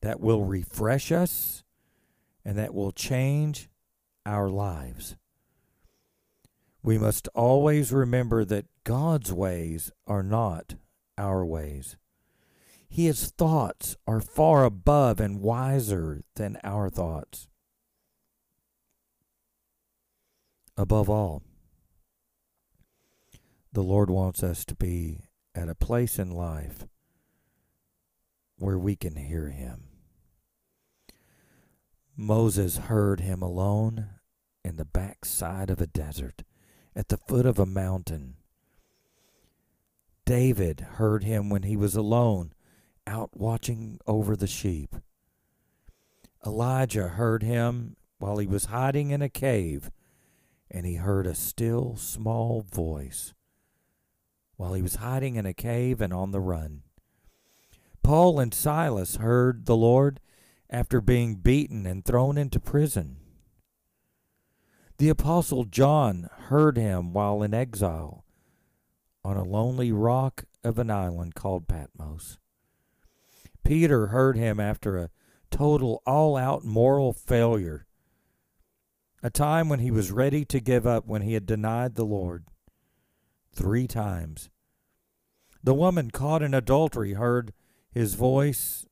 that 0.00 0.18
will 0.18 0.44
refresh 0.44 1.12
us 1.12 1.62
and 2.42 2.56
that 2.56 2.72
will 2.72 2.90
change 2.90 3.68
our 4.24 4.48
lives. 4.48 5.16
We 6.82 6.96
must 6.96 7.28
always 7.34 7.92
remember 7.92 8.46
that 8.46 8.64
God's 8.84 9.30
ways 9.30 9.92
are 10.06 10.22
not 10.22 10.76
our 11.18 11.44
ways. 11.44 11.98
His 12.90 13.30
thoughts 13.30 13.96
are 14.06 14.20
far 14.20 14.64
above 14.64 15.20
and 15.20 15.40
wiser 15.40 16.22
than 16.34 16.58
our 16.64 16.90
thoughts. 16.90 17.48
Above 20.76 21.08
all, 21.08 21.42
the 23.72 23.82
Lord 23.82 24.10
wants 24.10 24.42
us 24.42 24.64
to 24.64 24.74
be 24.74 25.20
at 25.54 25.68
a 25.68 25.74
place 25.74 26.18
in 26.18 26.30
life 26.30 26.86
where 28.58 28.78
we 28.78 28.96
can 28.96 29.14
hear 29.14 29.50
Him. 29.50 29.84
Moses 32.22 32.76
heard 32.76 33.20
him 33.20 33.40
alone 33.40 34.10
in 34.62 34.76
the 34.76 34.84
backside 34.84 35.70
of 35.70 35.80
a 35.80 35.86
desert, 35.86 36.42
at 36.94 37.08
the 37.08 37.16
foot 37.16 37.46
of 37.46 37.58
a 37.58 37.64
mountain. 37.64 38.36
David 40.26 40.80
heard 40.80 41.24
him 41.24 41.48
when 41.48 41.62
he 41.62 41.76
was 41.76 41.96
alone, 41.96 42.52
out 43.10 43.30
watching 43.36 43.98
over 44.06 44.36
the 44.36 44.46
sheep. 44.46 44.94
Elijah 46.46 47.08
heard 47.08 47.42
him 47.42 47.96
while 48.18 48.38
he 48.38 48.46
was 48.46 48.66
hiding 48.66 49.10
in 49.10 49.20
a 49.20 49.28
cave, 49.28 49.90
and 50.70 50.86
he 50.86 50.94
heard 50.94 51.26
a 51.26 51.34
still 51.34 51.96
small 51.96 52.62
voice 52.62 53.34
while 54.56 54.74
he 54.74 54.82
was 54.82 54.96
hiding 54.96 55.36
in 55.36 55.46
a 55.46 55.54
cave 55.54 56.00
and 56.00 56.12
on 56.12 56.30
the 56.30 56.40
run. 56.40 56.82
Paul 58.02 58.38
and 58.38 58.54
Silas 58.54 59.16
heard 59.16 59.66
the 59.66 59.76
Lord 59.76 60.20
after 60.68 61.00
being 61.00 61.36
beaten 61.36 61.86
and 61.86 62.04
thrown 62.04 62.38
into 62.38 62.60
prison. 62.60 63.16
The 64.98 65.08
Apostle 65.08 65.64
John 65.64 66.28
heard 66.48 66.76
him 66.76 67.12
while 67.12 67.42
in 67.42 67.54
exile 67.54 68.24
on 69.24 69.36
a 69.36 69.44
lonely 69.44 69.92
rock 69.92 70.44
of 70.62 70.78
an 70.78 70.90
island 70.90 71.34
called 71.34 71.66
Patmos. 71.66 72.38
Peter 73.64 74.08
heard 74.08 74.36
him 74.36 74.58
after 74.58 74.96
a 74.96 75.10
total 75.50 76.02
all 76.06 76.36
out 76.36 76.64
moral 76.64 77.12
failure, 77.12 77.86
a 79.22 79.30
time 79.30 79.68
when 79.68 79.80
he 79.80 79.90
was 79.90 80.10
ready 80.10 80.44
to 80.44 80.60
give 80.60 80.86
up 80.86 81.06
when 81.06 81.22
he 81.22 81.34
had 81.34 81.46
denied 81.46 81.94
the 81.94 82.04
Lord 82.04 82.44
three 83.52 83.86
times. 83.86 84.48
The 85.62 85.74
woman 85.74 86.10
caught 86.10 86.42
in 86.42 86.54
adultery 86.54 87.14
heard 87.14 87.52
his 87.90 88.14
voice 88.14 88.86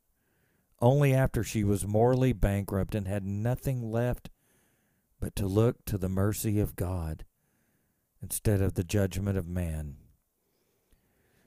only 0.81 1.15
after 1.15 1.43
she 1.43 1.65
was 1.65 1.87
morally 1.87 2.33
bankrupt 2.33 2.95
and 2.95 3.09
had 3.09 3.25
nothing 3.25 3.91
left 3.91 4.31
but 5.21 5.35
to 5.37 5.47
look 5.47 5.85
to 5.87 5.99
the 5.99 6.09
mercy 6.09 6.61
of 6.61 6.77
God 6.77 7.25
instead 8.23 8.61
of 8.61 8.75
the 8.75 8.85
judgment 8.85 9.39
of 9.39 9.47
man. 9.47 9.97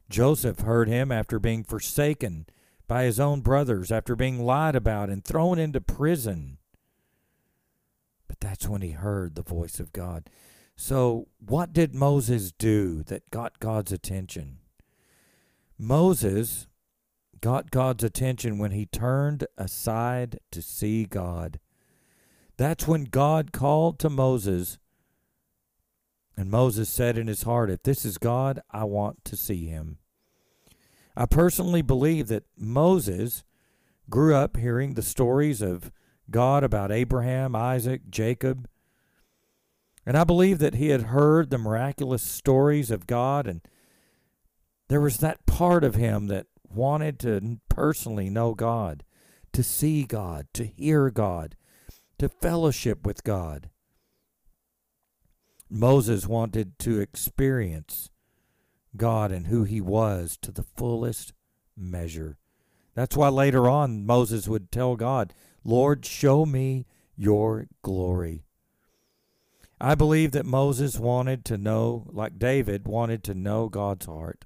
Joseph 0.10 0.60
heard 0.60 0.88
him 0.88 1.12
after 1.12 1.40
being 1.40 1.64
forsaken 1.64 2.46
by 2.92 3.06
his 3.06 3.22
own 3.22 3.40
brothers, 3.40 3.90
after 3.90 4.18
being 4.18 4.44
lied 4.44 4.76
about 4.76 5.10
and 5.10 5.24
thrown 5.24 5.58
into 5.58 5.80
prison. 5.80 6.58
But 8.28 8.42
that's 8.42 8.68
when 8.68 8.82
he 8.82 8.92
heard 8.92 9.36
the 9.36 9.42
voice 9.42 9.80
of 9.80 9.94
God. 9.94 10.30
So, 10.76 11.30
what 11.40 11.72
did 11.72 11.96
Moses 11.96 12.52
do 12.52 13.02
that 13.04 13.32
got 13.32 13.62
God's 13.62 13.94
attention? 13.94 14.58
Moses 15.78 16.68
got 17.40 17.72
God's 17.72 18.04
attention 18.04 18.58
when 18.58 18.72
he 18.72 18.86
turned 18.88 19.48
aside 19.58 20.42
to 20.52 20.62
see 20.62 21.06
God. 21.06 21.62
That's 22.58 22.90
when 22.90 23.06
God 23.06 23.54
called 23.54 24.00
to 24.00 24.10
Moses. 24.10 24.80
And 26.36 26.52
Moses 26.52 26.90
said 26.90 27.18
in 27.18 27.28
his 27.28 27.44
heart, 27.44 27.70
If 27.70 27.84
this 27.84 28.04
is 28.04 28.18
God, 28.18 28.60
I 28.70 28.84
want 28.84 29.24
to 29.24 29.38
see 29.38 29.68
him. 29.68 30.00
I 31.16 31.26
personally 31.26 31.82
believe 31.82 32.28
that 32.28 32.46
Moses 32.58 33.44
grew 34.10 34.36
up 34.36 34.58
hearing 34.58 34.94
the 34.94 35.02
stories 35.02 35.62
of 35.62 35.92
God 36.30 36.64
about 36.64 36.92
Abraham, 36.92 37.56
Isaac, 37.56 38.10
Jacob. 38.10 38.68
And 40.06 40.18
I 40.18 40.24
believe 40.24 40.60
that 40.60 40.76
he 40.76 40.90
had 40.90 41.04
heard 41.04 41.50
the 41.50 41.58
miraculous 41.58 42.24
stories 42.24 42.90
of 42.90 43.08
God, 43.08 43.48
and 43.48 43.62
there 44.88 45.02
was 45.02 45.18
that 45.18 45.46
part 45.46 45.84
of 45.84 45.96
him 45.96 46.28
that 46.28 46.48
wanted 46.68 47.20
to 47.20 47.60
personally 47.70 48.30
know 48.30 48.54
God, 48.54 49.04
to 49.54 49.64
see 49.64 50.04
God, 50.04 50.48
to 50.54 50.66
hear 50.66 51.10
God, 51.10 51.56
to 52.18 52.30
fellowship 52.30 53.06
with 53.06 53.24
God. 53.24 53.70
Moses 55.70 56.28
wanted 56.28 56.78
to 56.80 57.00
experience 57.00 58.10
God 58.96 59.32
and 59.32 59.48
who 59.48 59.64
he 59.64 59.82
was 59.82 60.38
to 60.42 60.52
the 60.52 60.64
fullest 60.64 61.34
measure. 61.78 62.38
That's 62.94 63.16
why 63.16 63.30
later 63.30 63.70
on 63.70 64.06
Moses 64.06 64.48
would 64.48 64.72
tell 64.72 64.96
God, 64.96 65.34
Lord, 65.64 66.06
show 66.06 66.46
me 66.46 66.86
your 67.16 67.68
glory. 67.82 68.44
I 69.80 69.96
believe 69.96 70.32
that 70.34 70.46
Moses 70.46 71.00
wanted 71.00 71.44
to 71.46 71.58
know, 71.58 72.06
like 72.12 72.38
David 72.38 72.88
wanted 72.88 73.24
to 73.26 73.34
know 73.34 73.70
God's 73.70 74.06
heart. 74.06 74.46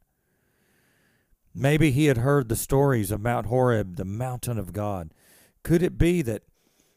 Maybe 1.53 1.91
he 1.91 2.05
had 2.05 2.17
heard 2.17 2.49
the 2.49 2.55
stories 2.55 3.11
of 3.11 3.21
Mount 3.21 3.47
Horeb, 3.47 3.95
the 3.95 4.05
mountain 4.05 4.57
of 4.57 4.73
God. 4.73 5.13
Could 5.63 5.81
it 5.81 5.97
be 5.97 6.21
that 6.21 6.43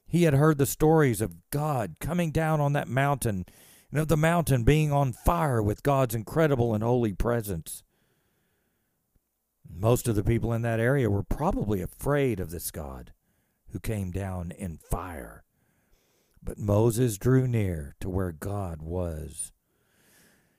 he 0.06 0.24
had 0.24 0.34
heard 0.34 0.58
the 0.58 0.66
stories 0.66 1.20
of 1.20 1.50
God 1.50 1.96
coming 2.00 2.30
down 2.30 2.61
on 2.61 2.72
that 2.72 2.88
mountain 2.88 3.46
and 3.90 4.01
of 4.01 4.09
the 4.09 4.16
mountain 4.16 4.64
being 4.64 4.92
on 4.92 5.12
fire 5.12 5.62
with 5.62 5.83
God's 5.83 6.14
incredible 6.14 6.74
and 6.74 6.83
holy 6.83 7.12
presence? 7.12 7.83
Most 9.70 10.09
of 10.09 10.16
the 10.16 10.24
people 10.24 10.53
in 10.53 10.62
that 10.62 10.81
area 10.81 11.11
were 11.11 11.22
probably 11.22 11.81
afraid 11.81 12.40
of 12.40 12.51
this 12.51 12.70
God 12.70 13.12
who 13.70 13.81
came 13.81 14.11
down 14.11 14.51
in 14.51 14.79
fire. 14.79 15.44
But 16.42 16.59
Moses 16.59 17.18
drew 17.18 17.46
near 17.46 17.94
to 18.01 18.09
where 18.09 18.33
God 18.33 18.81
was. 18.81 19.53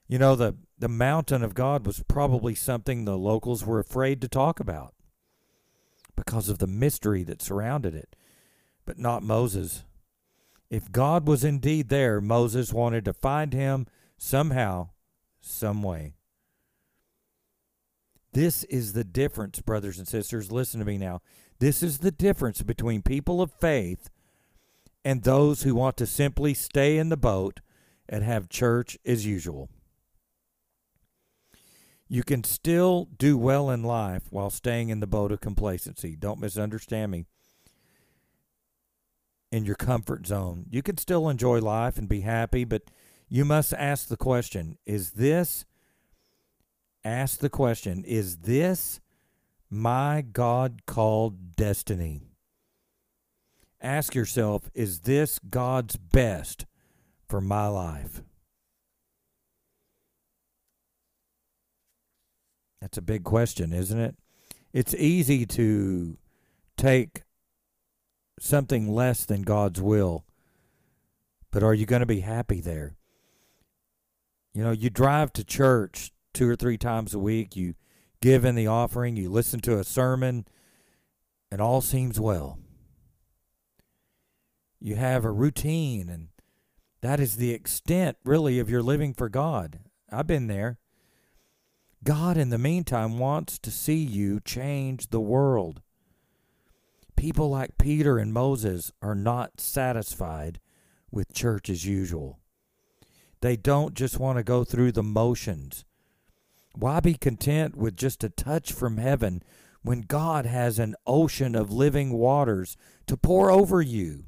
You 0.07 0.19
know, 0.19 0.35
the, 0.35 0.55
the 0.77 0.87
mountain 0.87 1.43
of 1.43 1.53
God 1.53 1.85
was 1.85 2.03
probably 2.07 2.55
something 2.55 3.05
the 3.05 3.17
locals 3.17 3.65
were 3.65 3.79
afraid 3.79 4.21
to 4.21 4.27
talk 4.27 4.59
about 4.59 4.93
because 6.15 6.49
of 6.49 6.57
the 6.57 6.67
mystery 6.67 7.23
that 7.23 7.41
surrounded 7.41 7.95
it, 7.95 8.15
but 8.85 8.97
not 8.97 9.23
Moses. 9.23 9.83
If 10.69 10.91
God 10.91 11.27
was 11.27 11.43
indeed 11.43 11.89
there, 11.89 12.21
Moses 12.21 12.71
wanted 12.71 13.05
to 13.05 13.13
find 13.13 13.53
him 13.53 13.87
somehow, 14.17 14.89
some 15.41 15.81
way. 15.81 16.13
This 18.33 18.63
is 18.65 18.93
the 18.93 19.03
difference, 19.03 19.61
brothers 19.61 19.97
and 19.97 20.07
sisters. 20.07 20.51
Listen 20.51 20.79
to 20.79 20.85
me 20.85 20.97
now. 20.97 21.21
This 21.59 21.81
is 21.81 21.99
the 21.99 22.11
difference 22.11 22.61
between 22.61 23.01
people 23.01 23.41
of 23.41 23.51
faith 23.51 24.09
and 25.03 25.23
those 25.23 25.63
who 25.63 25.73
want 25.73 25.97
to 25.97 26.05
simply 26.05 26.53
stay 26.53 26.97
in 26.97 27.09
the 27.09 27.17
boat 27.17 27.61
and 28.07 28.23
have 28.23 28.49
church 28.49 28.97
as 29.05 29.25
usual. 29.25 29.69
You 32.07 32.23
can 32.23 32.43
still 32.43 33.07
do 33.17 33.37
well 33.37 33.69
in 33.69 33.83
life 33.83 34.23
while 34.29 34.49
staying 34.49 34.89
in 34.89 34.99
the 34.99 35.07
boat 35.07 35.31
of 35.31 35.41
complacency. 35.41 36.15
Don't 36.15 36.39
misunderstand 36.39 37.11
me. 37.11 37.25
In 39.51 39.65
your 39.65 39.75
comfort 39.75 40.27
zone, 40.27 40.65
you 40.69 40.83
can 40.83 40.97
still 40.97 41.27
enjoy 41.27 41.59
life 41.59 41.97
and 41.97 42.07
be 42.07 42.21
happy, 42.21 42.65
but 42.65 42.83
you 43.27 43.45
must 43.45 43.73
ask 43.73 44.07
the 44.07 44.17
question 44.17 44.77
is 44.85 45.11
this 45.11 45.65
ask 47.03 47.39
the 47.39 47.49
question 47.49 48.03
is 48.03 48.37
this 48.37 48.99
my 49.69 50.21
God 50.21 50.85
called 50.85 51.55
destiny? 51.55 52.21
Ask 53.81 54.13
yourself 54.13 54.69
is 54.73 55.01
this 55.01 55.39
God's 55.39 55.95
best 55.95 56.65
for 57.27 57.41
my 57.41 57.67
life? 57.67 58.21
That's 62.81 62.97
a 62.97 63.01
big 63.03 63.23
question, 63.23 63.73
isn't 63.73 63.99
it? 63.99 64.15
It's 64.73 64.93
easy 64.93 65.45
to 65.47 66.17
take 66.77 67.23
something 68.41 68.87
less 68.87 69.25
than 69.25 69.41
God's 69.41 69.81
will, 69.81 70.25
but 71.51 71.63
are 71.63 71.73
you 71.73 71.85
going 71.85 72.01
to 72.01 72.05
be 72.05 72.21
happy 72.21 72.61
there? 72.61 72.95
You 74.53 74.63
know, 74.63 74.71
you 74.71 74.89
drive 74.89 75.33
to 75.33 75.43
church 75.43 76.11
two 76.33 76.49
or 76.49 76.55
three 76.55 76.77
times 76.77 77.13
a 77.13 77.19
week, 77.19 77.55
you 77.55 77.75
give 78.21 78.45
in 78.45 78.55
the 78.55 78.67
offering, 78.67 79.15
you 79.15 79.29
listen 79.29 79.59
to 79.61 79.79
a 79.79 79.83
sermon, 79.83 80.45
and 81.51 81.61
all 81.61 81.81
seems 81.81 82.19
well. 82.19 82.59
You 84.79 84.95
have 84.95 85.25
a 85.25 85.31
routine, 85.31 86.09
and 86.09 86.29
that 87.01 87.19
is 87.19 87.35
the 87.35 87.51
extent, 87.51 88.17
really, 88.23 88.59
of 88.59 88.69
your 88.69 88.81
living 88.81 89.13
for 89.13 89.29
God. 89.29 89.79
I've 90.11 90.27
been 90.27 90.47
there. 90.47 90.77
God, 92.03 92.37
in 92.37 92.49
the 92.49 92.57
meantime, 92.57 93.17
wants 93.17 93.59
to 93.59 93.71
see 93.71 93.97
you 93.97 94.39
change 94.39 95.09
the 95.09 95.19
world. 95.19 95.81
People 97.19 97.49
like 97.49 97.77
Peter 97.77 98.17
and 98.17 98.31
Moses 98.31 98.93
are 99.01 99.13
not 99.13 99.59
satisfied 99.59 100.57
with 101.11 101.33
church 101.33 101.69
as 101.69 101.85
usual. 101.85 102.39
They 103.41 103.57
don't 103.57 103.93
just 103.93 104.17
want 104.21 104.37
to 104.37 104.43
go 104.43 104.63
through 104.63 104.93
the 104.93 105.03
motions. 105.03 105.83
Why 106.75 107.01
be 107.01 107.15
content 107.15 107.75
with 107.75 107.97
just 107.97 108.23
a 108.23 108.29
touch 108.29 108.71
from 108.71 108.95
heaven 108.95 109.43
when 109.81 110.03
God 110.03 110.45
has 110.45 110.79
an 110.79 110.95
ocean 111.05 111.55
of 111.55 111.73
living 111.73 112.13
waters 112.13 112.77
to 113.07 113.17
pour 113.17 113.51
over 113.51 113.81
you? 113.81 114.23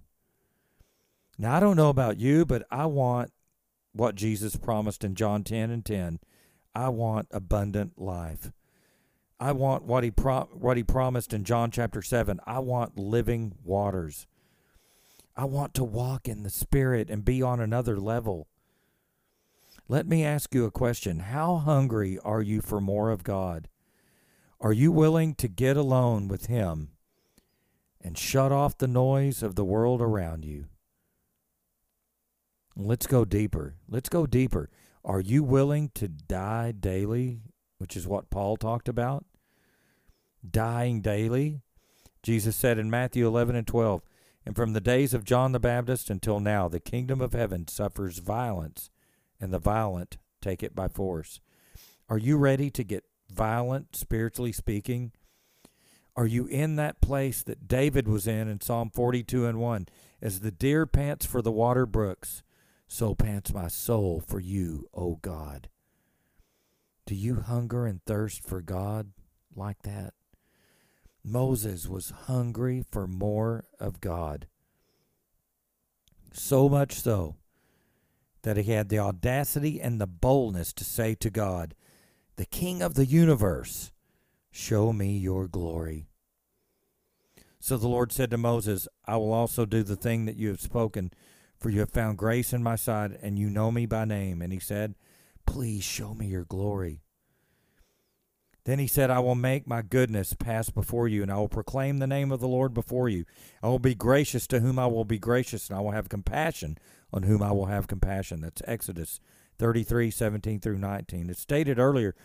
Now, 1.38 1.56
I 1.56 1.60
don't 1.62 1.78
know 1.78 1.90
about 1.90 2.20
you, 2.20 2.46
but 2.46 2.68
I 2.70 2.88
want 2.88 3.32
what 3.94 4.16
Jesus 4.16 4.58
promised 4.58 5.06
in 5.06 5.16
John 5.16 5.46
10 5.46 5.72
and 5.72 5.86
10. 5.86 6.20
I 6.76 6.90
want 6.90 7.30
abundant 7.32 7.98
life. 7.98 8.52
I 9.42 9.54
want 9.54 9.86
what 9.86 10.04
he 10.04 10.12
pro- 10.12 10.48
what 10.54 10.78
he 10.78 10.84
promised 10.84 11.34
in 11.34 11.44
John 11.44 11.72
chapter 11.72 12.04
7. 12.04 12.40
I 12.46 12.60
want 12.60 13.00
living 13.00 13.56
waters. 13.64 14.28
I 15.36 15.46
want 15.46 15.74
to 15.74 15.84
walk 15.84 16.28
in 16.28 16.44
the 16.44 16.52
spirit 16.52 17.10
and 17.10 17.26
be 17.26 17.42
on 17.42 17.60
another 17.60 18.00
level. 18.00 18.48
Let 19.88 20.06
me 20.06 20.24
ask 20.24 20.54
you 20.54 20.66
a 20.66 20.72
question. 20.72 21.22
How 21.22 21.56
hungry 21.56 22.20
are 22.24 22.44
you 22.44 22.62
for 22.62 22.80
more 22.80 23.10
of 23.10 23.24
God? 23.24 23.68
Are 24.60 24.74
you 24.74 24.92
willing 24.92 25.34
to 25.36 25.48
get 25.48 25.76
alone 25.76 26.28
with 26.28 26.46
him 26.46 26.92
and 28.00 28.16
shut 28.16 28.52
off 28.52 28.78
the 28.78 28.88
noise 28.88 29.42
of 29.42 29.56
the 29.56 29.66
world 29.66 30.04
around 30.04 30.46
you? 30.46 30.66
Let's 32.76 33.08
go 33.08 33.26
deeper. 33.26 33.74
Let's 33.90 34.08
go 34.08 34.28
deeper. 34.28 34.70
Are 35.04 35.20
you 35.20 35.44
willing 35.44 35.90
to 35.96 36.08
die 36.08 36.74
daily, 36.74 37.42
which 37.80 37.98
is 37.98 38.08
what 38.08 38.30
Paul 38.30 38.56
talked 38.56 38.88
about? 38.88 39.26
Dying 40.50 41.02
daily. 41.02 41.62
Jesus 42.24 42.56
said 42.56 42.78
in 42.78 42.90
Matthew 42.90 43.28
11 43.28 43.56
and 43.56 43.68
12, 43.68 44.02
And 44.46 44.56
from 44.56 44.74
the 44.74 44.82
days 44.82 45.14
of 45.14 45.24
John 45.24 45.52
the 45.52 45.60
Baptist 45.60 46.10
until 46.10 46.40
now, 46.40 46.68
the 46.68 46.80
kingdom 46.80 47.22
of 47.22 47.34
heaven 47.34 47.68
suffers 47.68 48.20
violence, 48.20 48.90
and 49.40 49.54
the 49.54 49.60
violent 49.60 50.18
take 50.42 50.64
it 50.64 50.76
by 50.76 50.88
force. 50.88 51.40
Are 52.10 52.18
you 52.18 52.38
ready 52.38 52.70
to 52.72 52.84
get 52.84 53.06
violent, 53.30 53.96
spiritually 53.96 54.52
speaking? 54.52 55.12
Are 56.16 56.28
you 56.28 56.46
in 56.48 56.76
that 56.76 57.02
place 57.02 57.42
that 57.44 57.68
David 57.68 58.08
was 58.08 58.28
in 58.28 58.48
in 58.48 58.60
Psalm 58.62 58.90
42 58.94 59.46
and 59.46 59.60
1? 59.60 59.88
As 60.22 60.42
the 60.42 60.52
deer 60.52 60.86
pants 60.86 61.26
for 61.26 61.42
the 61.42 61.52
water 61.52 61.86
brooks, 61.86 62.44
so 62.88 63.16
pants 63.16 63.54
my 63.54 63.70
soul 63.70 64.22
for 64.26 64.40
you, 64.40 64.90
O 64.94 65.16
God. 65.22 65.70
Do 67.06 67.16
you 67.16 67.36
hunger 67.36 67.86
and 67.86 68.04
thirst 68.06 68.44
for 68.44 68.62
God 68.62 69.12
like 69.56 69.82
that? 69.84 70.14
Moses 71.24 71.88
was 71.88 72.14
hungry 72.26 72.84
for 72.90 73.08
more 73.08 73.66
of 73.80 74.02
God. 74.02 74.48
So 76.34 76.70
much 76.70 76.94
so 76.94 77.36
that 78.44 78.58
he 78.58 78.72
had 78.72 78.90
the 78.90 79.00
audacity 79.00 79.80
and 79.80 80.00
the 80.00 80.08
boldness 80.08 80.74
to 80.74 80.84
say 80.84 81.16
to 81.16 81.30
God, 81.30 81.76
the 82.38 82.46
King 82.46 82.82
of 82.82 82.96
the 82.96 83.06
universe, 83.06 83.92
show 84.50 84.92
me 84.92 85.18
your 85.18 85.48
glory. 85.48 86.08
So 87.60 87.78
the 87.78 87.88
Lord 87.88 88.12
said 88.12 88.32
to 88.32 88.38
Moses, 88.38 88.88
I 89.06 89.18
will 89.18 89.34
also 89.34 89.66
do 89.66 89.84
the 89.84 89.96
thing 89.96 90.26
that 90.26 90.38
you 90.38 90.48
have 90.48 90.62
spoken 90.62 91.12
for 91.62 91.70
you 91.70 91.82
have 91.82 91.92
found 91.92 92.18
grace 92.18 92.54
in 92.54 92.64
my 92.64 92.76
sight, 92.76 93.12
and 93.22 93.38
you 93.38 93.48
know 93.48 93.72
me 93.72 93.86
by 93.86 94.04
name. 94.04 94.42
And 94.42 94.52
he 94.52 94.60
said, 94.60 94.96
Please 95.46 95.84
show 95.84 96.16
me 96.16 96.26
your 96.26 96.44
glory. 96.44 97.04
Then 98.66 98.78
he 98.78 98.88
said, 98.88 99.10
I 99.10 99.20
will 99.20 99.36
make 99.36 99.66
my 99.66 99.82
goodness 99.82 100.34
pass 100.34 100.70
before 100.70 101.08
you, 101.08 101.24
and 101.24 101.32
I 101.32 101.38
will 101.38 101.50
proclaim 101.50 101.98
the 101.98 102.08
name 102.08 102.32
of 102.32 102.40
the 102.40 102.48
Lord 102.48 102.74
before 102.74 103.10
you. 103.10 103.26
I 103.64 103.68
will 103.68 103.80
be 103.80 103.96
gracious 103.96 104.46
to 104.48 104.60
whom 104.60 104.78
I 104.78 104.86
will 104.86 105.06
be 105.06 105.18
gracious, 105.18 105.68
and 105.68 105.78
I 105.78 105.82
will 105.82 105.92
have 105.92 106.10
compassion 106.10 106.78
on 107.12 107.24
whom 107.24 107.42
I 107.42 107.52
will 107.52 107.66
have 107.66 107.88
compassion. 107.88 108.42
That's 108.42 108.62
Exodus 108.66 109.20
33, 109.58 110.12
17 110.12 110.60
through 110.60 110.78
19. 110.78 111.30
It's 111.30 111.40
stated 111.40 111.80
earlier, 111.80 112.16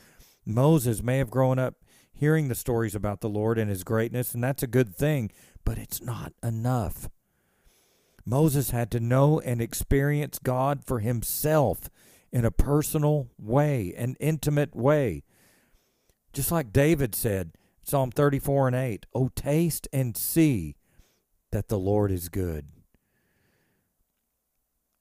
Moses 0.45 1.03
may 1.03 1.19
have 1.19 1.31
grown 1.31 1.59
up 1.59 1.77
hearing 2.13 2.49
the 2.49 2.55
stories 2.55 2.95
about 2.95 3.21
the 3.21 3.29
Lord 3.29 3.59
and 3.59 3.71
his 3.71 3.85
greatness, 3.85 4.35
and 4.35 4.45
that's 4.45 4.63
a 4.63 4.69
good 4.69 4.95
thing, 4.95 5.31
but 5.65 5.79
it's 5.79 6.03
not 6.03 6.33
enough. 6.43 7.09
Moses 8.25 8.71
had 8.71 8.91
to 8.91 9.01
know 9.01 9.41
and 9.41 9.61
experience 9.61 10.39
God 10.39 10.85
for 10.85 11.01
himself 11.01 11.89
in 12.33 12.45
a 12.45 12.51
personal 12.51 13.29
way, 13.39 13.95
an 13.97 14.17
intimate 14.19 14.75
way. 14.75 15.23
Just 16.37 16.53
like 16.53 16.71
David 16.71 17.15
said, 17.15 17.53
Psalm 17.83 18.11
34 18.11 18.67
and 18.67 18.77
8, 18.77 19.07
Oh, 19.15 19.31
taste 19.35 19.89
and 19.91 20.15
see 20.15 20.77
that 21.51 21.69
the 21.69 21.79
Lord 21.79 22.13
is 22.13 22.29
good. 22.29 22.67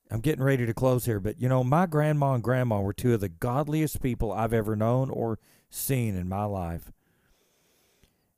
I'm 0.09 0.21
getting 0.21 0.45
ready 0.45 0.65
to 0.65 0.73
close 0.73 1.03
here, 1.03 1.19
but 1.19 1.41
you 1.41 1.49
know, 1.49 1.61
my 1.61 1.87
grandma 1.87 2.35
and 2.35 2.41
grandma 2.41 2.79
were 2.79 2.93
two 2.93 3.13
of 3.13 3.19
the 3.19 3.27
godliest 3.27 4.01
people 4.01 4.31
I've 4.31 4.53
ever 4.53 4.77
known 4.77 5.09
or 5.09 5.37
seen 5.69 6.15
in 6.15 6.29
my 6.29 6.45
life. 6.45 6.93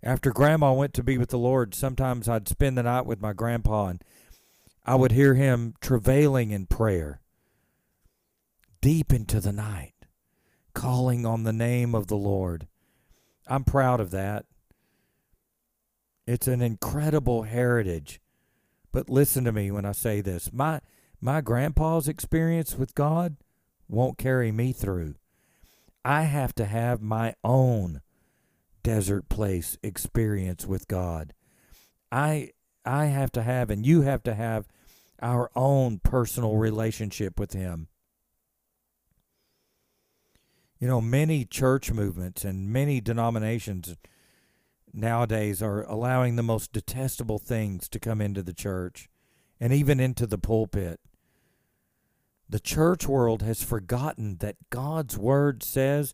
After 0.02 0.32
grandma 0.32 0.74
went 0.74 0.96
to 0.96 1.04
be 1.04 1.20
with 1.20 1.30
the 1.30 1.38
Lord, 1.38 1.76
sometimes 1.76 2.28
I'd 2.28 2.48
spend 2.48 2.80
the 2.80 2.84
night 2.84 3.06
with 3.06 3.22
my 3.22 3.34
grandpa 3.34 3.90
and 3.90 4.04
I 4.88 4.96
would 4.96 5.12
hear 5.12 5.36
him 5.36 5.76
travailing 5.82 6.50
in 6.50 6.66
prayer 6.66 7.22
deep 8.82 9.14
into 9.14 9.40
the 9.40 9.54
night, 9.54 9.94
calling 10.74 11.28
on 11.28 11.44
the 11.44 11.54
name 11.54 11.94
of 11.94 12.08
the 12.08 12.18
Lord. 12.18 12.68
I'm 13.50 13.64
proud 13.64 14.00
of 14.00 14.12
that. 14.12 14.46
It's 16.26 16.48
an 16.48 16.62
incredible 16.62 17.44
heritage. 17.44 18.20
But 18.92 19.10
listen 19.10 19.44
to 19.46 19.52
me 19.52 19.72
when 19.72 19.86
I 19.86 19.92
say 19.92 20.22
this. 20.22 20.52
My 20.52 20.82
my 21.20 21.42
grandpa's 21.42 22.08
experience 22.08 22.76
with 22.76 22.94
God 22.94 23.38
won't 23.88 24.18
carry 24.18 24.52
me 24.52 24.74
through. 24.74 25.16
I 26.06 26.24
have 26.24 26.54
to 26.56 26.66
have 26.66 27.02
my 27.02 27.34
own 27.44 28.02
desert 28.84 29.30
place 29.30 29.78
experience 29.84 30.66
with 30.66 30.88
God. 30.88 31.34
I 32.12 32.52
I 32.86 33.06
have 33.06 33.32
to 33.34 33.44
have 33.44 33.70
and 33.70 33.86
you 33.86 34.02
have 34.02 34.24
to 34.24 34.34
have 34.34 34.68
our 35.22 35.50
own 35.56 36.00
personal 36.00 36.56
relationship 36.56 37.40
with 37.40 37.54
him. 37.54 37.88
You 40.80 40.88
know, 40.88 41.02
many 41.02 41.44
church 41.44 41.92
movements 41.92 42.44
and 42.44 42.70
many 42.70 43.02
denominations 43.02 43.96
nowadays 44.94 45.62
are 45.62 45.84
allowing 45.84 46.36
the 46.36 46.44
most 46.44 46.72
detestable 46.72 47.40
things 47.40 47.90
to 47.90 48.00
come 48.00 48.22
into 48.22 48.44
the 48.44 48.54
church 48.54 49.10
and 49.60 49.74
even 49.74 50.00
into 50.00 50.28
the 50.28 50.38
pulpit. 50.38 51.00
The 52.50 52.60
church 52.60 53.08
world 53.08 53.42
has 53.42 53.64
forgotten 53.64 54.38
that 54.38 54.56
God's 54.70 55.18
word 55.18 55.64
says 55.64 56.14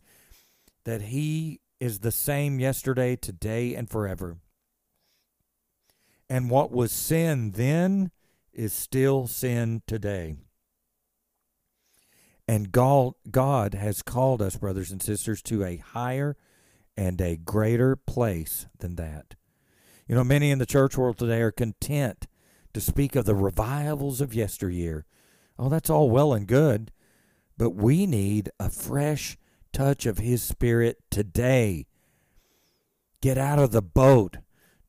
that 0.84 1.02
He 1.02 1.60
is 1.78 2.00
the 2.00 2.12
same 2.12 2.58
yesterday, 2.58 3.16
today, 3.16 3.74
and 3.74 3.88
forever. 3.88 4.38
And 6.28 6.50
what 6.50 6.72
was 6.72 6.90
sin 6.90 7.52
then 7.52 8.10
is 8.52 8.72
still 8.72 9.26
sin 9.26 9.82
today. 9.86 10.36
And 12.46 12.72
God, 12.72 13.14
God 13.30 13.74
has 13.74 14.02
called 14.02 14.42
us, 14.42 14.56
brothers 14.56 14.90
and 14.90 15.02
sisters, 15.02 15.40
to 15.42 15.64
a 15.64 15.78
higher 15.78 16.36
and 16.96 17.20
a 17.20 17.36
greater 17.36 17.96
place 17.96 18.66
than 18.78 18.96
that. 18.96 19.34
You 20.06 20.14
know, 20.14 20.24
many 20.24 20.50
in 20.50 20.58
the 20.58 20.66
church 20.66 20.98
world 20.98 21.18
today 21.18 21.40
are 21.40 21.50
content 21.50 22.26
to 22.74 22.80
speak 22.80 23.16
of 23.16 23.24
the 23.24 23.34
revivals 23.34 24.20
of 24.20 24.34
yesteryear. 24.34 25.06
Oh, 25.58 25.68
that's 25.68 25.88
all 25.88 26.10
well 26.10 26.34
and 26.34 26.46
good, 26.46 26.92
but 27.56 27.70
we 27.70 28.06
need 28.06 28.50
a 28.60 28.68
fresh 28.68 29.38
touch 29.72 30.04
of 30.04 30.18
His 30.18 30.42
Spirit 30.42 30.98
today. 31.10 31.86
Get 33.22 33.38
out 33.38 33.58
of 33.58 33.70
the 33.70 33.82
boat. 33.82 34.36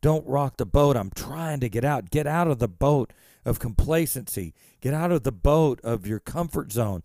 Don't 0.01 0.27
rock 0.27 0.57
the 0.57 0.65
boat. 0.65 0.97
I'm 0.97 1.11
trying 1.15 1.61
to 1.61 1.69
get 1.69 1.85
out. 1.85 2.09
Get 2.09 2.27
out 2.27 2.47
of 2.47 2.59
the 2.59 2.67
boat 2.67 3.13
of 3.45 3.59
complacency. 3.59 4.53
Get 4.81 4.93
out 4.93 5.11
of 5.11 5.23
the 5.23 5.31
boat 5.31 5.79
of 5.83 6.05
your 6.05 6.19
comfort 6.19 6.71
zone. 6.71 7.03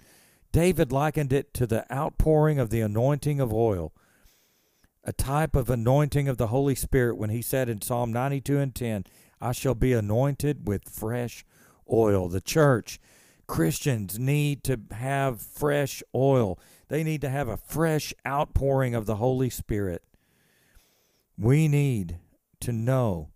David 0.53 0.91
likened 0.91 1.33
it 1.33 1.55
to 1.55 1.67
the 1.67 1.91
outpouring 1.93 2.59
of 2.59 2.71
the 2.71 2.81
anointing 2.81 3.41
of 3.41 3.53
oil, 3.53 3.93
a 5.05 5.13
type 5.13 5.55
of 5.55 5.71
anointing 5.71 6.29
of 6.29 6.37
the 6.37 6.49
Holy 6.49 6.75
Spirit 6.75 7.17
when 7.17 7.31
he 7.31 7.43
said 7.43 7.69
in 7.69 7.81
Psalm 7.81 8.13
92 8.13 8.59
and 8.59 8.75
10, 8.75 9.05
I 9.41 9.53
shall 9.53 9.75
be 9.75 9.93
anointed 9.93 10.67
with 10.67 10.89
fresh 10.89 11.45
oil. 11.91 12.29
The 12.29 12.41
church, 12.41 13.01
Christians 13.47 14.19
need 14.19 14.63
to 14.65 14.81
have 14.93 15.41
fresh 15.41 16.03
oil. 16.15 16.59
They 16.89 17.03
need 17.03 17.21
to 17.23 17.29
have 17.29 17.49
a 17.49 17.57
fresh 17.57 18.13
outpouring 18.27 18.95
of 18.95 19.07
the 19.07 19.17
Holy 19.17 19.51
Spirit. 19.51 20.03
We 21.39 21.69
need 21.69 22.19
to 22.61 22.73
know 22.73 23.31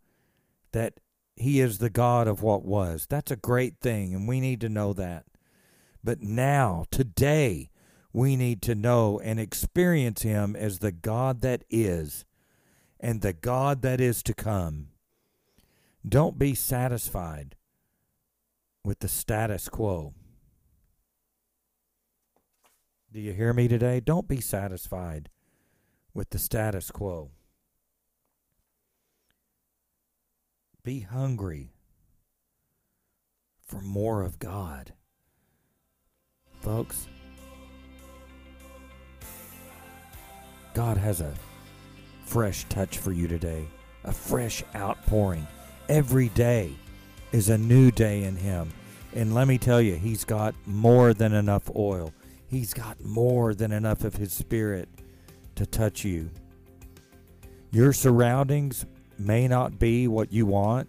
that 0.73 1.01
He 1.37 1.61
is 1.61 1.79
the 1.79 1.91
God 1.91 2.29
of 2.29 2.43
what 2.43 2.65
was. 2.65 3.07
That's 3.09 3.31
a 3.31 3.37
great 3.37 3.79
thing, 3.81 4.15
and 4.15 4.29
we 4.29 4.41
need 4.41 4.61
to 4.61 4.69
know 4.69 4.93
that. 4.93 5.25
But 6.05 6.21
now, 6.21 6.85
today, 6.91 7.71
we 8.13 8.37
need 8.37 8.61
to 8.63 8.75
know 8.75 9.19
and 9.19 9.41
experience 9.41 10.21
Him 10.21 10.55
as 10.55 10.81
the 10.81 10.93
God 10.93 11.41
that 11.41 11.65
is 11.71 12.27
and 13.01 13.23
the 13.23 13.33
God 13.33 13.81
that 13.83 14.03
is 14.03 14.23
to 14.25 14.35
come. 14.35 14.89
Don't 16.07 16.39
be 16.39 16.55
satisfied 16.55 17.57
with 18.85 18.99
the 18.99 19.09
status 19.09 19.71
quo. 19.71 20.13
Do 23.11 23.21
you 23.21 23.33
hear 23.33 23.55
me 23.55 23.67
today? 23.67 24.01
Don't 24.01 24.29
be 24.29 24.43
satisfied 24.43 25.31
with 26.13 26.31
the 26.31 26.39
status 26.39 26.91
quo. 26.91 27.31
Be 30.83 31.01
hungry 31.01 31.73
for 33.67 33.81
more 33.81 34.23
of 34.23 34.39
God. 34.39 34.93
Folks, 36.65 37.09
God 40.73 40.97
has 40.97 41.21
a 41.21 41.35
fresh 42.25 42.65
touch 42.71 42.97
for 42.97 43.13
you 43.13 43.29
today, 43.29 43.67
a 44.03 44.13
fresh 44.13 44.65
outpouring. 44.75 45.47
Every 45.91 46.31
day 46.31 46.73
is 47.33 47.51
a 47.51 47.59
new 47.59 47.91
day 47.91 48.25
in 48.25 48.35
Him. 48.35 48.73
And 49.13 49.35
let 49.35 49.47
me 49.47 49.59
tell 49.59 49.83
you, 49.83 49.97
He's 49.97 50.25
got 50.25 50.55
more 50.65 51.13
than 51.13 51.35
enough 51.35 51.71
oil. 51.77 52.15
He's 52.49 52.73
got 52.73 52.99
more 53.05 53.55
than 53.55 53.71
enough 53.71 54.03
of 54.03 54.17
His 54.17 54.33
Spirit 54.33 54.89
to 55.57 55.67
touch 55.67 56.03
you. 56.03 56.31
Your 57.73 57.93
surroundings 57.93 58.87
may 59.19 59.47
not 59.49 59.79
be 59.79 60.09
what 60.09 60.33
you 60.33 60.47
want. 60.47 60.89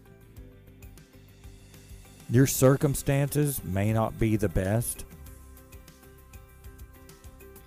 Your 2.30 2.48
circumstances 2.48 3.62
may 3.66 3.92
not 3.92 4.18
be 4.18 4.38
the 4.38 4.48
best. 4.50 5.04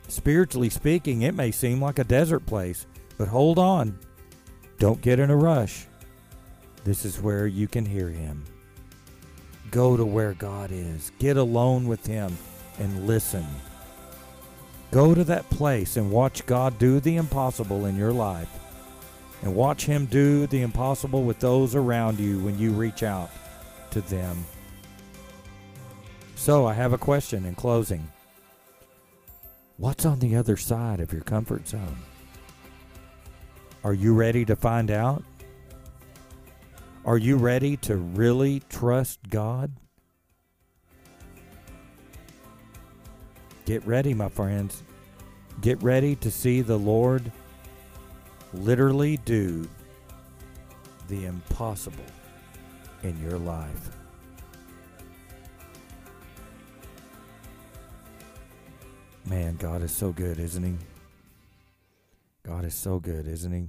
Spiritually 0.09 0.71
speaking, 0.71 1.23
it 1.23 1.35
may 1.35 1.51
seem 1.51 1.83
like 1.83 1.99
a 1.99 2.05
desert 2.05 2.47
place, 2.47 2.87
but 3.19 3.29
hold 3.29 3.59
on. 3.59 3.99
Don't 4.79 5.03
get 5.03 5.21
in 5.21 5.31
a 5.31 5.37
rush. 5.37 5.87
This 6.85 7.05
is 7.05 7.21
where 7.21 7.47
you 7.47 7.69
can 7.69 7.85
hear 7.85 8.09
Him. 8.09 8.45
Go 9.71 9.97
to 9.97 10.05
where 10.07 10.33
God 10.33 10.71
is, 10.73 11.13
get 11.19 11.37
alone 11.37 11.87
with 11.87 12.07
Him, 12.07 12.37
and 12.79 13.07
listen. 13.07 13.47
Go 14.91 15.15
to 15.15 15.25
that 15.25 15.49
place 15.51 15.99
and 15.99 16.11
watch 16.11 16.47
God 16.47 16.79
do 16.79 17.01
the 17.01 17.17
impossible 17.17 17.85
in 17.85 17.97
your 17.97 18.13
life 18.13 18.49
and 19.43 19.55
watch 19.55 19.85
Him 19.85 20.07
do 20.07 20.47
the 20.47 20.63
impossible 20.63 21.25
with 21.25 21.39
those 21.39 21.75
around 21.75 22.19
you 22.19 22.39
when 22.39 22.59
you 22.59 22.71
reach 22.71 23.03
out 23.03 23.31
to 23.91 24.01
them. 24.03 24.47
So, 26.37 26.67
I 26.67 26.73
have 26.73 26.93
a 26.93 26.99
question 26.99 27.45
in 27.45 27.55
closing. 27.55 28.09
What's 29.79 30.05
on 30.05 30.19
the 30.19 30.35
other 30.35 30.57
side 30.57 30.99
of 30.99 31.13
your 31.13 31.23
comfort 31.23 31.69
zone? 31.69 31.99
Are 33.85 33.95
you 33.95 34.13
ready 34.13 34.45
to 34.45 34.57
find 34.57 34.91
out? 34.91 35.23
Are 37.05 37.17
you 37.17 37.37
ready 37.37 37.77
to 37.79 37.95
really 37.95 38.61
trust 38.69 39.21
God? 39.31 39.71
Get 43.67 43.87
ready, 43.87 44.15
my 44.15 44.29
friends. 44.29 44.83
Get 45.61 45.81
ready 45.81 46.17
to 46.17 46.31
see 46.31 46.61
the 46.61 46.77
Lord 46.77 47.31
literally 48.53 49.19
do 49.19 49.69
the 51.07 51.25
impossible 51.27 52.05
in 53.05 53.17
your 53.23 53.39
life. 53.39 53.98
Man, 59.29 59.57
God 59.57 59.83
is 59.83 59.93
so 59.93 60.11
good, 60.11 60.39
isn't 60.39 60.63
He? 60.65 60.77
God 62.47 62.65
is 62.65 62.75
so 62.75 62.99
good, 62.99 63.29
isn't 63.29 63.53
He? 63.53 63.69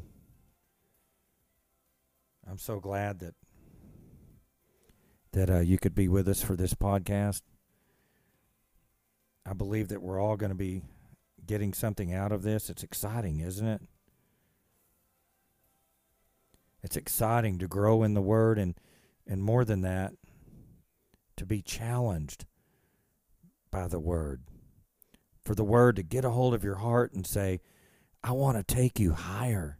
I'm 2.49 2.57
so 2.57 2.79
glad 2.79 3.19
that 3.19 3.35
that 5.33 5.49
uh, 5.49 5.59
you 5.59 5.77
could 5.77 5.93
be 5.93 6.07
with 6.07 6.29
us 6.29 6.41
for 6.41 6.55
this 6.55 6.73
podcast. 6.73 7.41
I 9.45 9.51
believe 9.51 9.89
that 9.89 10.01
we're 10.01 10.19
all 10.19 10.37
going 10.37 10.51
to 10.51 10.55
be 10.55 10.81
getting 11.45 11.73
something 11.73 12.13
out 12.13 12.31
of 12.31 12.41
this. 12.41 12.69
It's 12.69 12.83
exciting, 12.83 13.41
isn't 13.41 13.67
it? 13.67 13.81
It's 16.81 16.95
exciting 16.95 17.59
to 17.59 17.67
grow 17.67 18.03
in 18.03 18.13
the 18.13 18.21
Word 18.21 18.57
and, 18.57 18.75
and 19.27 19.43
more 19.43 19.65
than 19.65 19.81
that, 19.81 20.13
to 21.35 21.45
be 21.45 21.61
challenged 21.61 22.45
by 23.69 23.89
the 23.89 23.99
Word. 23.99 24.41
For 25.49 25.55
the 25.55 25.63
Word 25.63 25.95
to 25.95 26.03
get 26.03 26.23
a 26.23 26.29
hold 26.29 26.53
of 26.53 26.63
your 26.63 26.75
heart 26.75 27.13
and 27.13 27.25
say, 27.25 27.59
I 28.23 28.33
want 28.33 28.55
to 28.55 28.75
take 28.75 28.99
you 28.99 29.13
higher. 29.13 29.79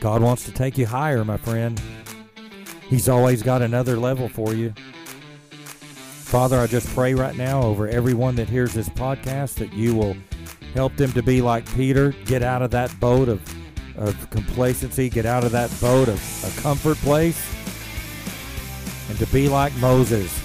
God 0.00 0.20
wants 0.20 0.44
to 0.44 0.52
take 0.52 0.76
you 0.76 0.84
higher, 0.84 1.24
my 1.24 1.38
friend. 1.38 1.80
He's 2.90 3.08
always 3.08 3.42
got 3.42 3.62
another 3.62 3.96
level 3.96 4.28
for 4.28 4.52
you. 4.52 4.74
Father, 5.50 6.58
I 6.58 6.66
just 6.66 6.94
pray 6.94 7.14
right 7.14 7.34
now 7.34 7.62
over 7.62 7.88
everyone 7.88 8.36
that 8.36 8.50
hears 8.50 8.74
this 8.74 8.90
podcast 8.90 9.54
that 9.54 9.72
you 9.72 9.94
will 9.94 10.14
Help 10.74 10.94
them 10.96 11.10
to 11.12 11.22
be 11.22 11.40
like 11.40 11.64
Peter, 11.74 12.12
get 12.26 12.42
out 12.42 12.60
of 12.60 12.70
that 12.72 13.00
boat 13.00 13.30
of, 13.30 13.40
of 13.96 14.28
complacency, 14.28 15.08
get 15.08 15.24
out 15.24 15.42
of 15.42 15.52
that 15.52 15.74
boat 15.80 16.08
of 16.08 16.20
a 16.44 16.60
comfort 16.60 16.98
place, 16.98 17.42
and 19.08 19.18
to 19.18 19.26
be 19.32 19.48
like 19.48 19.74
Moses, 19.78 20.37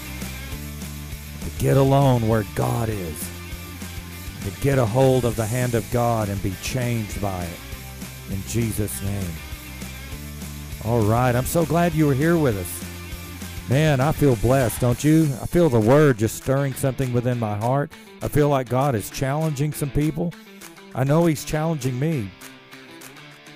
get 1.63 1.77
alone 1.77 2.27
where 2.27 2.43
God 2.55 2.89
is, 2.89 3.31
to 4.43 4.51
get 4.59 4.77
a 4.77 4.85
hold 4.85 5.23
of 5.23 5.37
the 5.37 5.45
hand 5.45 5.75
of 5.75 5.89
God 5.91 6.27
and 6.27 6.43
be 6.43 6.53
changed 6.61 7.21
by 7.21 7.41
it. 7.41 7.59
In 8.33 8.41
Jesus' 8.49 9.01
name. 9.01 9.31
All 10.83 10.99
right, 11.03 11.33
I'm 11.33 11.45
so 11.45 11.65
glad 11.65 11.93
you 11.93 12.05
were 12.05 12.13
here 12.13 12.37
with 12.37 12.57
us. 12.57 13.69
Man, 13.69 14.01
I 14.01 14.11
feel 14.11 14.35
blessed, 14.35 14.81
don't 14.81 15.01
you? 15.05 15.23
I 15.41 15.45
feel 15.45 15.69
the 15.69 15.79
word 15.79 16.17
just 16.17 16.35
stirring 16.35 16.73
something 16.73 17.13
within 17.13 17.39
my 17.39 17.55
heart. 17.55 17.93
I 18.21 18.27
feel 18.27 18.49
like 18.49 18.67
God 18.67 18.93
is 18.93 19.09
challenging 19.09 19.71
some 19.71 19.89
people. 19.89 20.33
I 20.93 21.05
know 21.05 21.25
He's 21.27 21.45
challenging 21.45 21.97
me. 21.97 22.29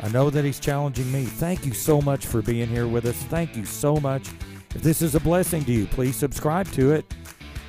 I 0.02 0.08
know 0.08 0.30
that 0.30 0.46
He's 0.46 0.62
challenging 0.62 1.12
me. 1.12 1.26
Thank 1.26 1.66
you 1.66 1.74
so 1.74 2.02
much 2.02 2.26
for 2.26 2.42
being 2.42 2.70
here 2.70 2.88
with 2.88 3.06
us. 3.06 3.18
Thank 3.24 3.58
you 3.58 3.66
so 3.66 3.98
much. 3.98 4.30
If 4.74 4.82
this 4.82 5.02
is 5.02 5.16
a 5.16 5.20
blessing 5.20 5.66
to 5.66 5.74
you, 5.74 5.88
please 5.88 6.16
subscribe 6.16 6.72
to 6.72 6.94
it. 6.94 7.14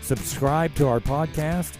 Subscribe 0.09 0.75
to 0.77 0.89
our 0.89 1.01
podcast, 1.01 1.75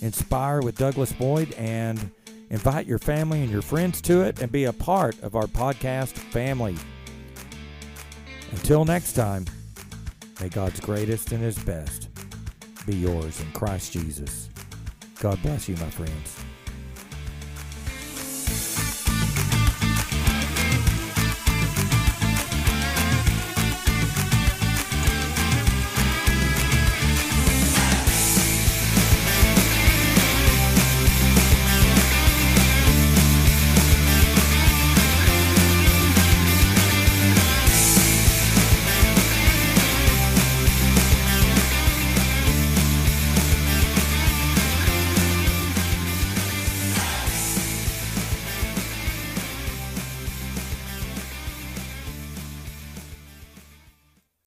Inspire 0.00 0.62
with 0.62 0.78
Douglas 0.78 1.12
Boyd, 1.12 1.52
and 1.58 2.10
invite 2.48 2.86
your 2.86 2.98
family 2.98 3.42
and 3.42 3.50
your 3.50 3.60
friends 3.60 4.00
to 4.00 4.22
it 4.22 4.40
and 4.40 4.50
be 4.50 4.64
a 4.64 4.72
part 4.72 5.22
of 5.22 5.36
our 5.36 5.44
podcast 5.44 6.12
family. 6.12 6.74
Until 8.52 8.86
next 8.86 9.12
time, 9.12 9.44
may 10.40 10.48
God's 10.48 10.80
greatest 10.80 11.32
and 11.32 11.42
his 11.42 11.58
best 11.58 12.08
be 12.86 12.96
yours 12.96 13.42
in 13.42 13.52
Christ 13.52 13.92
Jesus. 13.92 14.48
God 15.20 15.38
bless 15.42 15.68
you, 15.68 15.76
my 15.76 15.90
friends. 15.90 16.47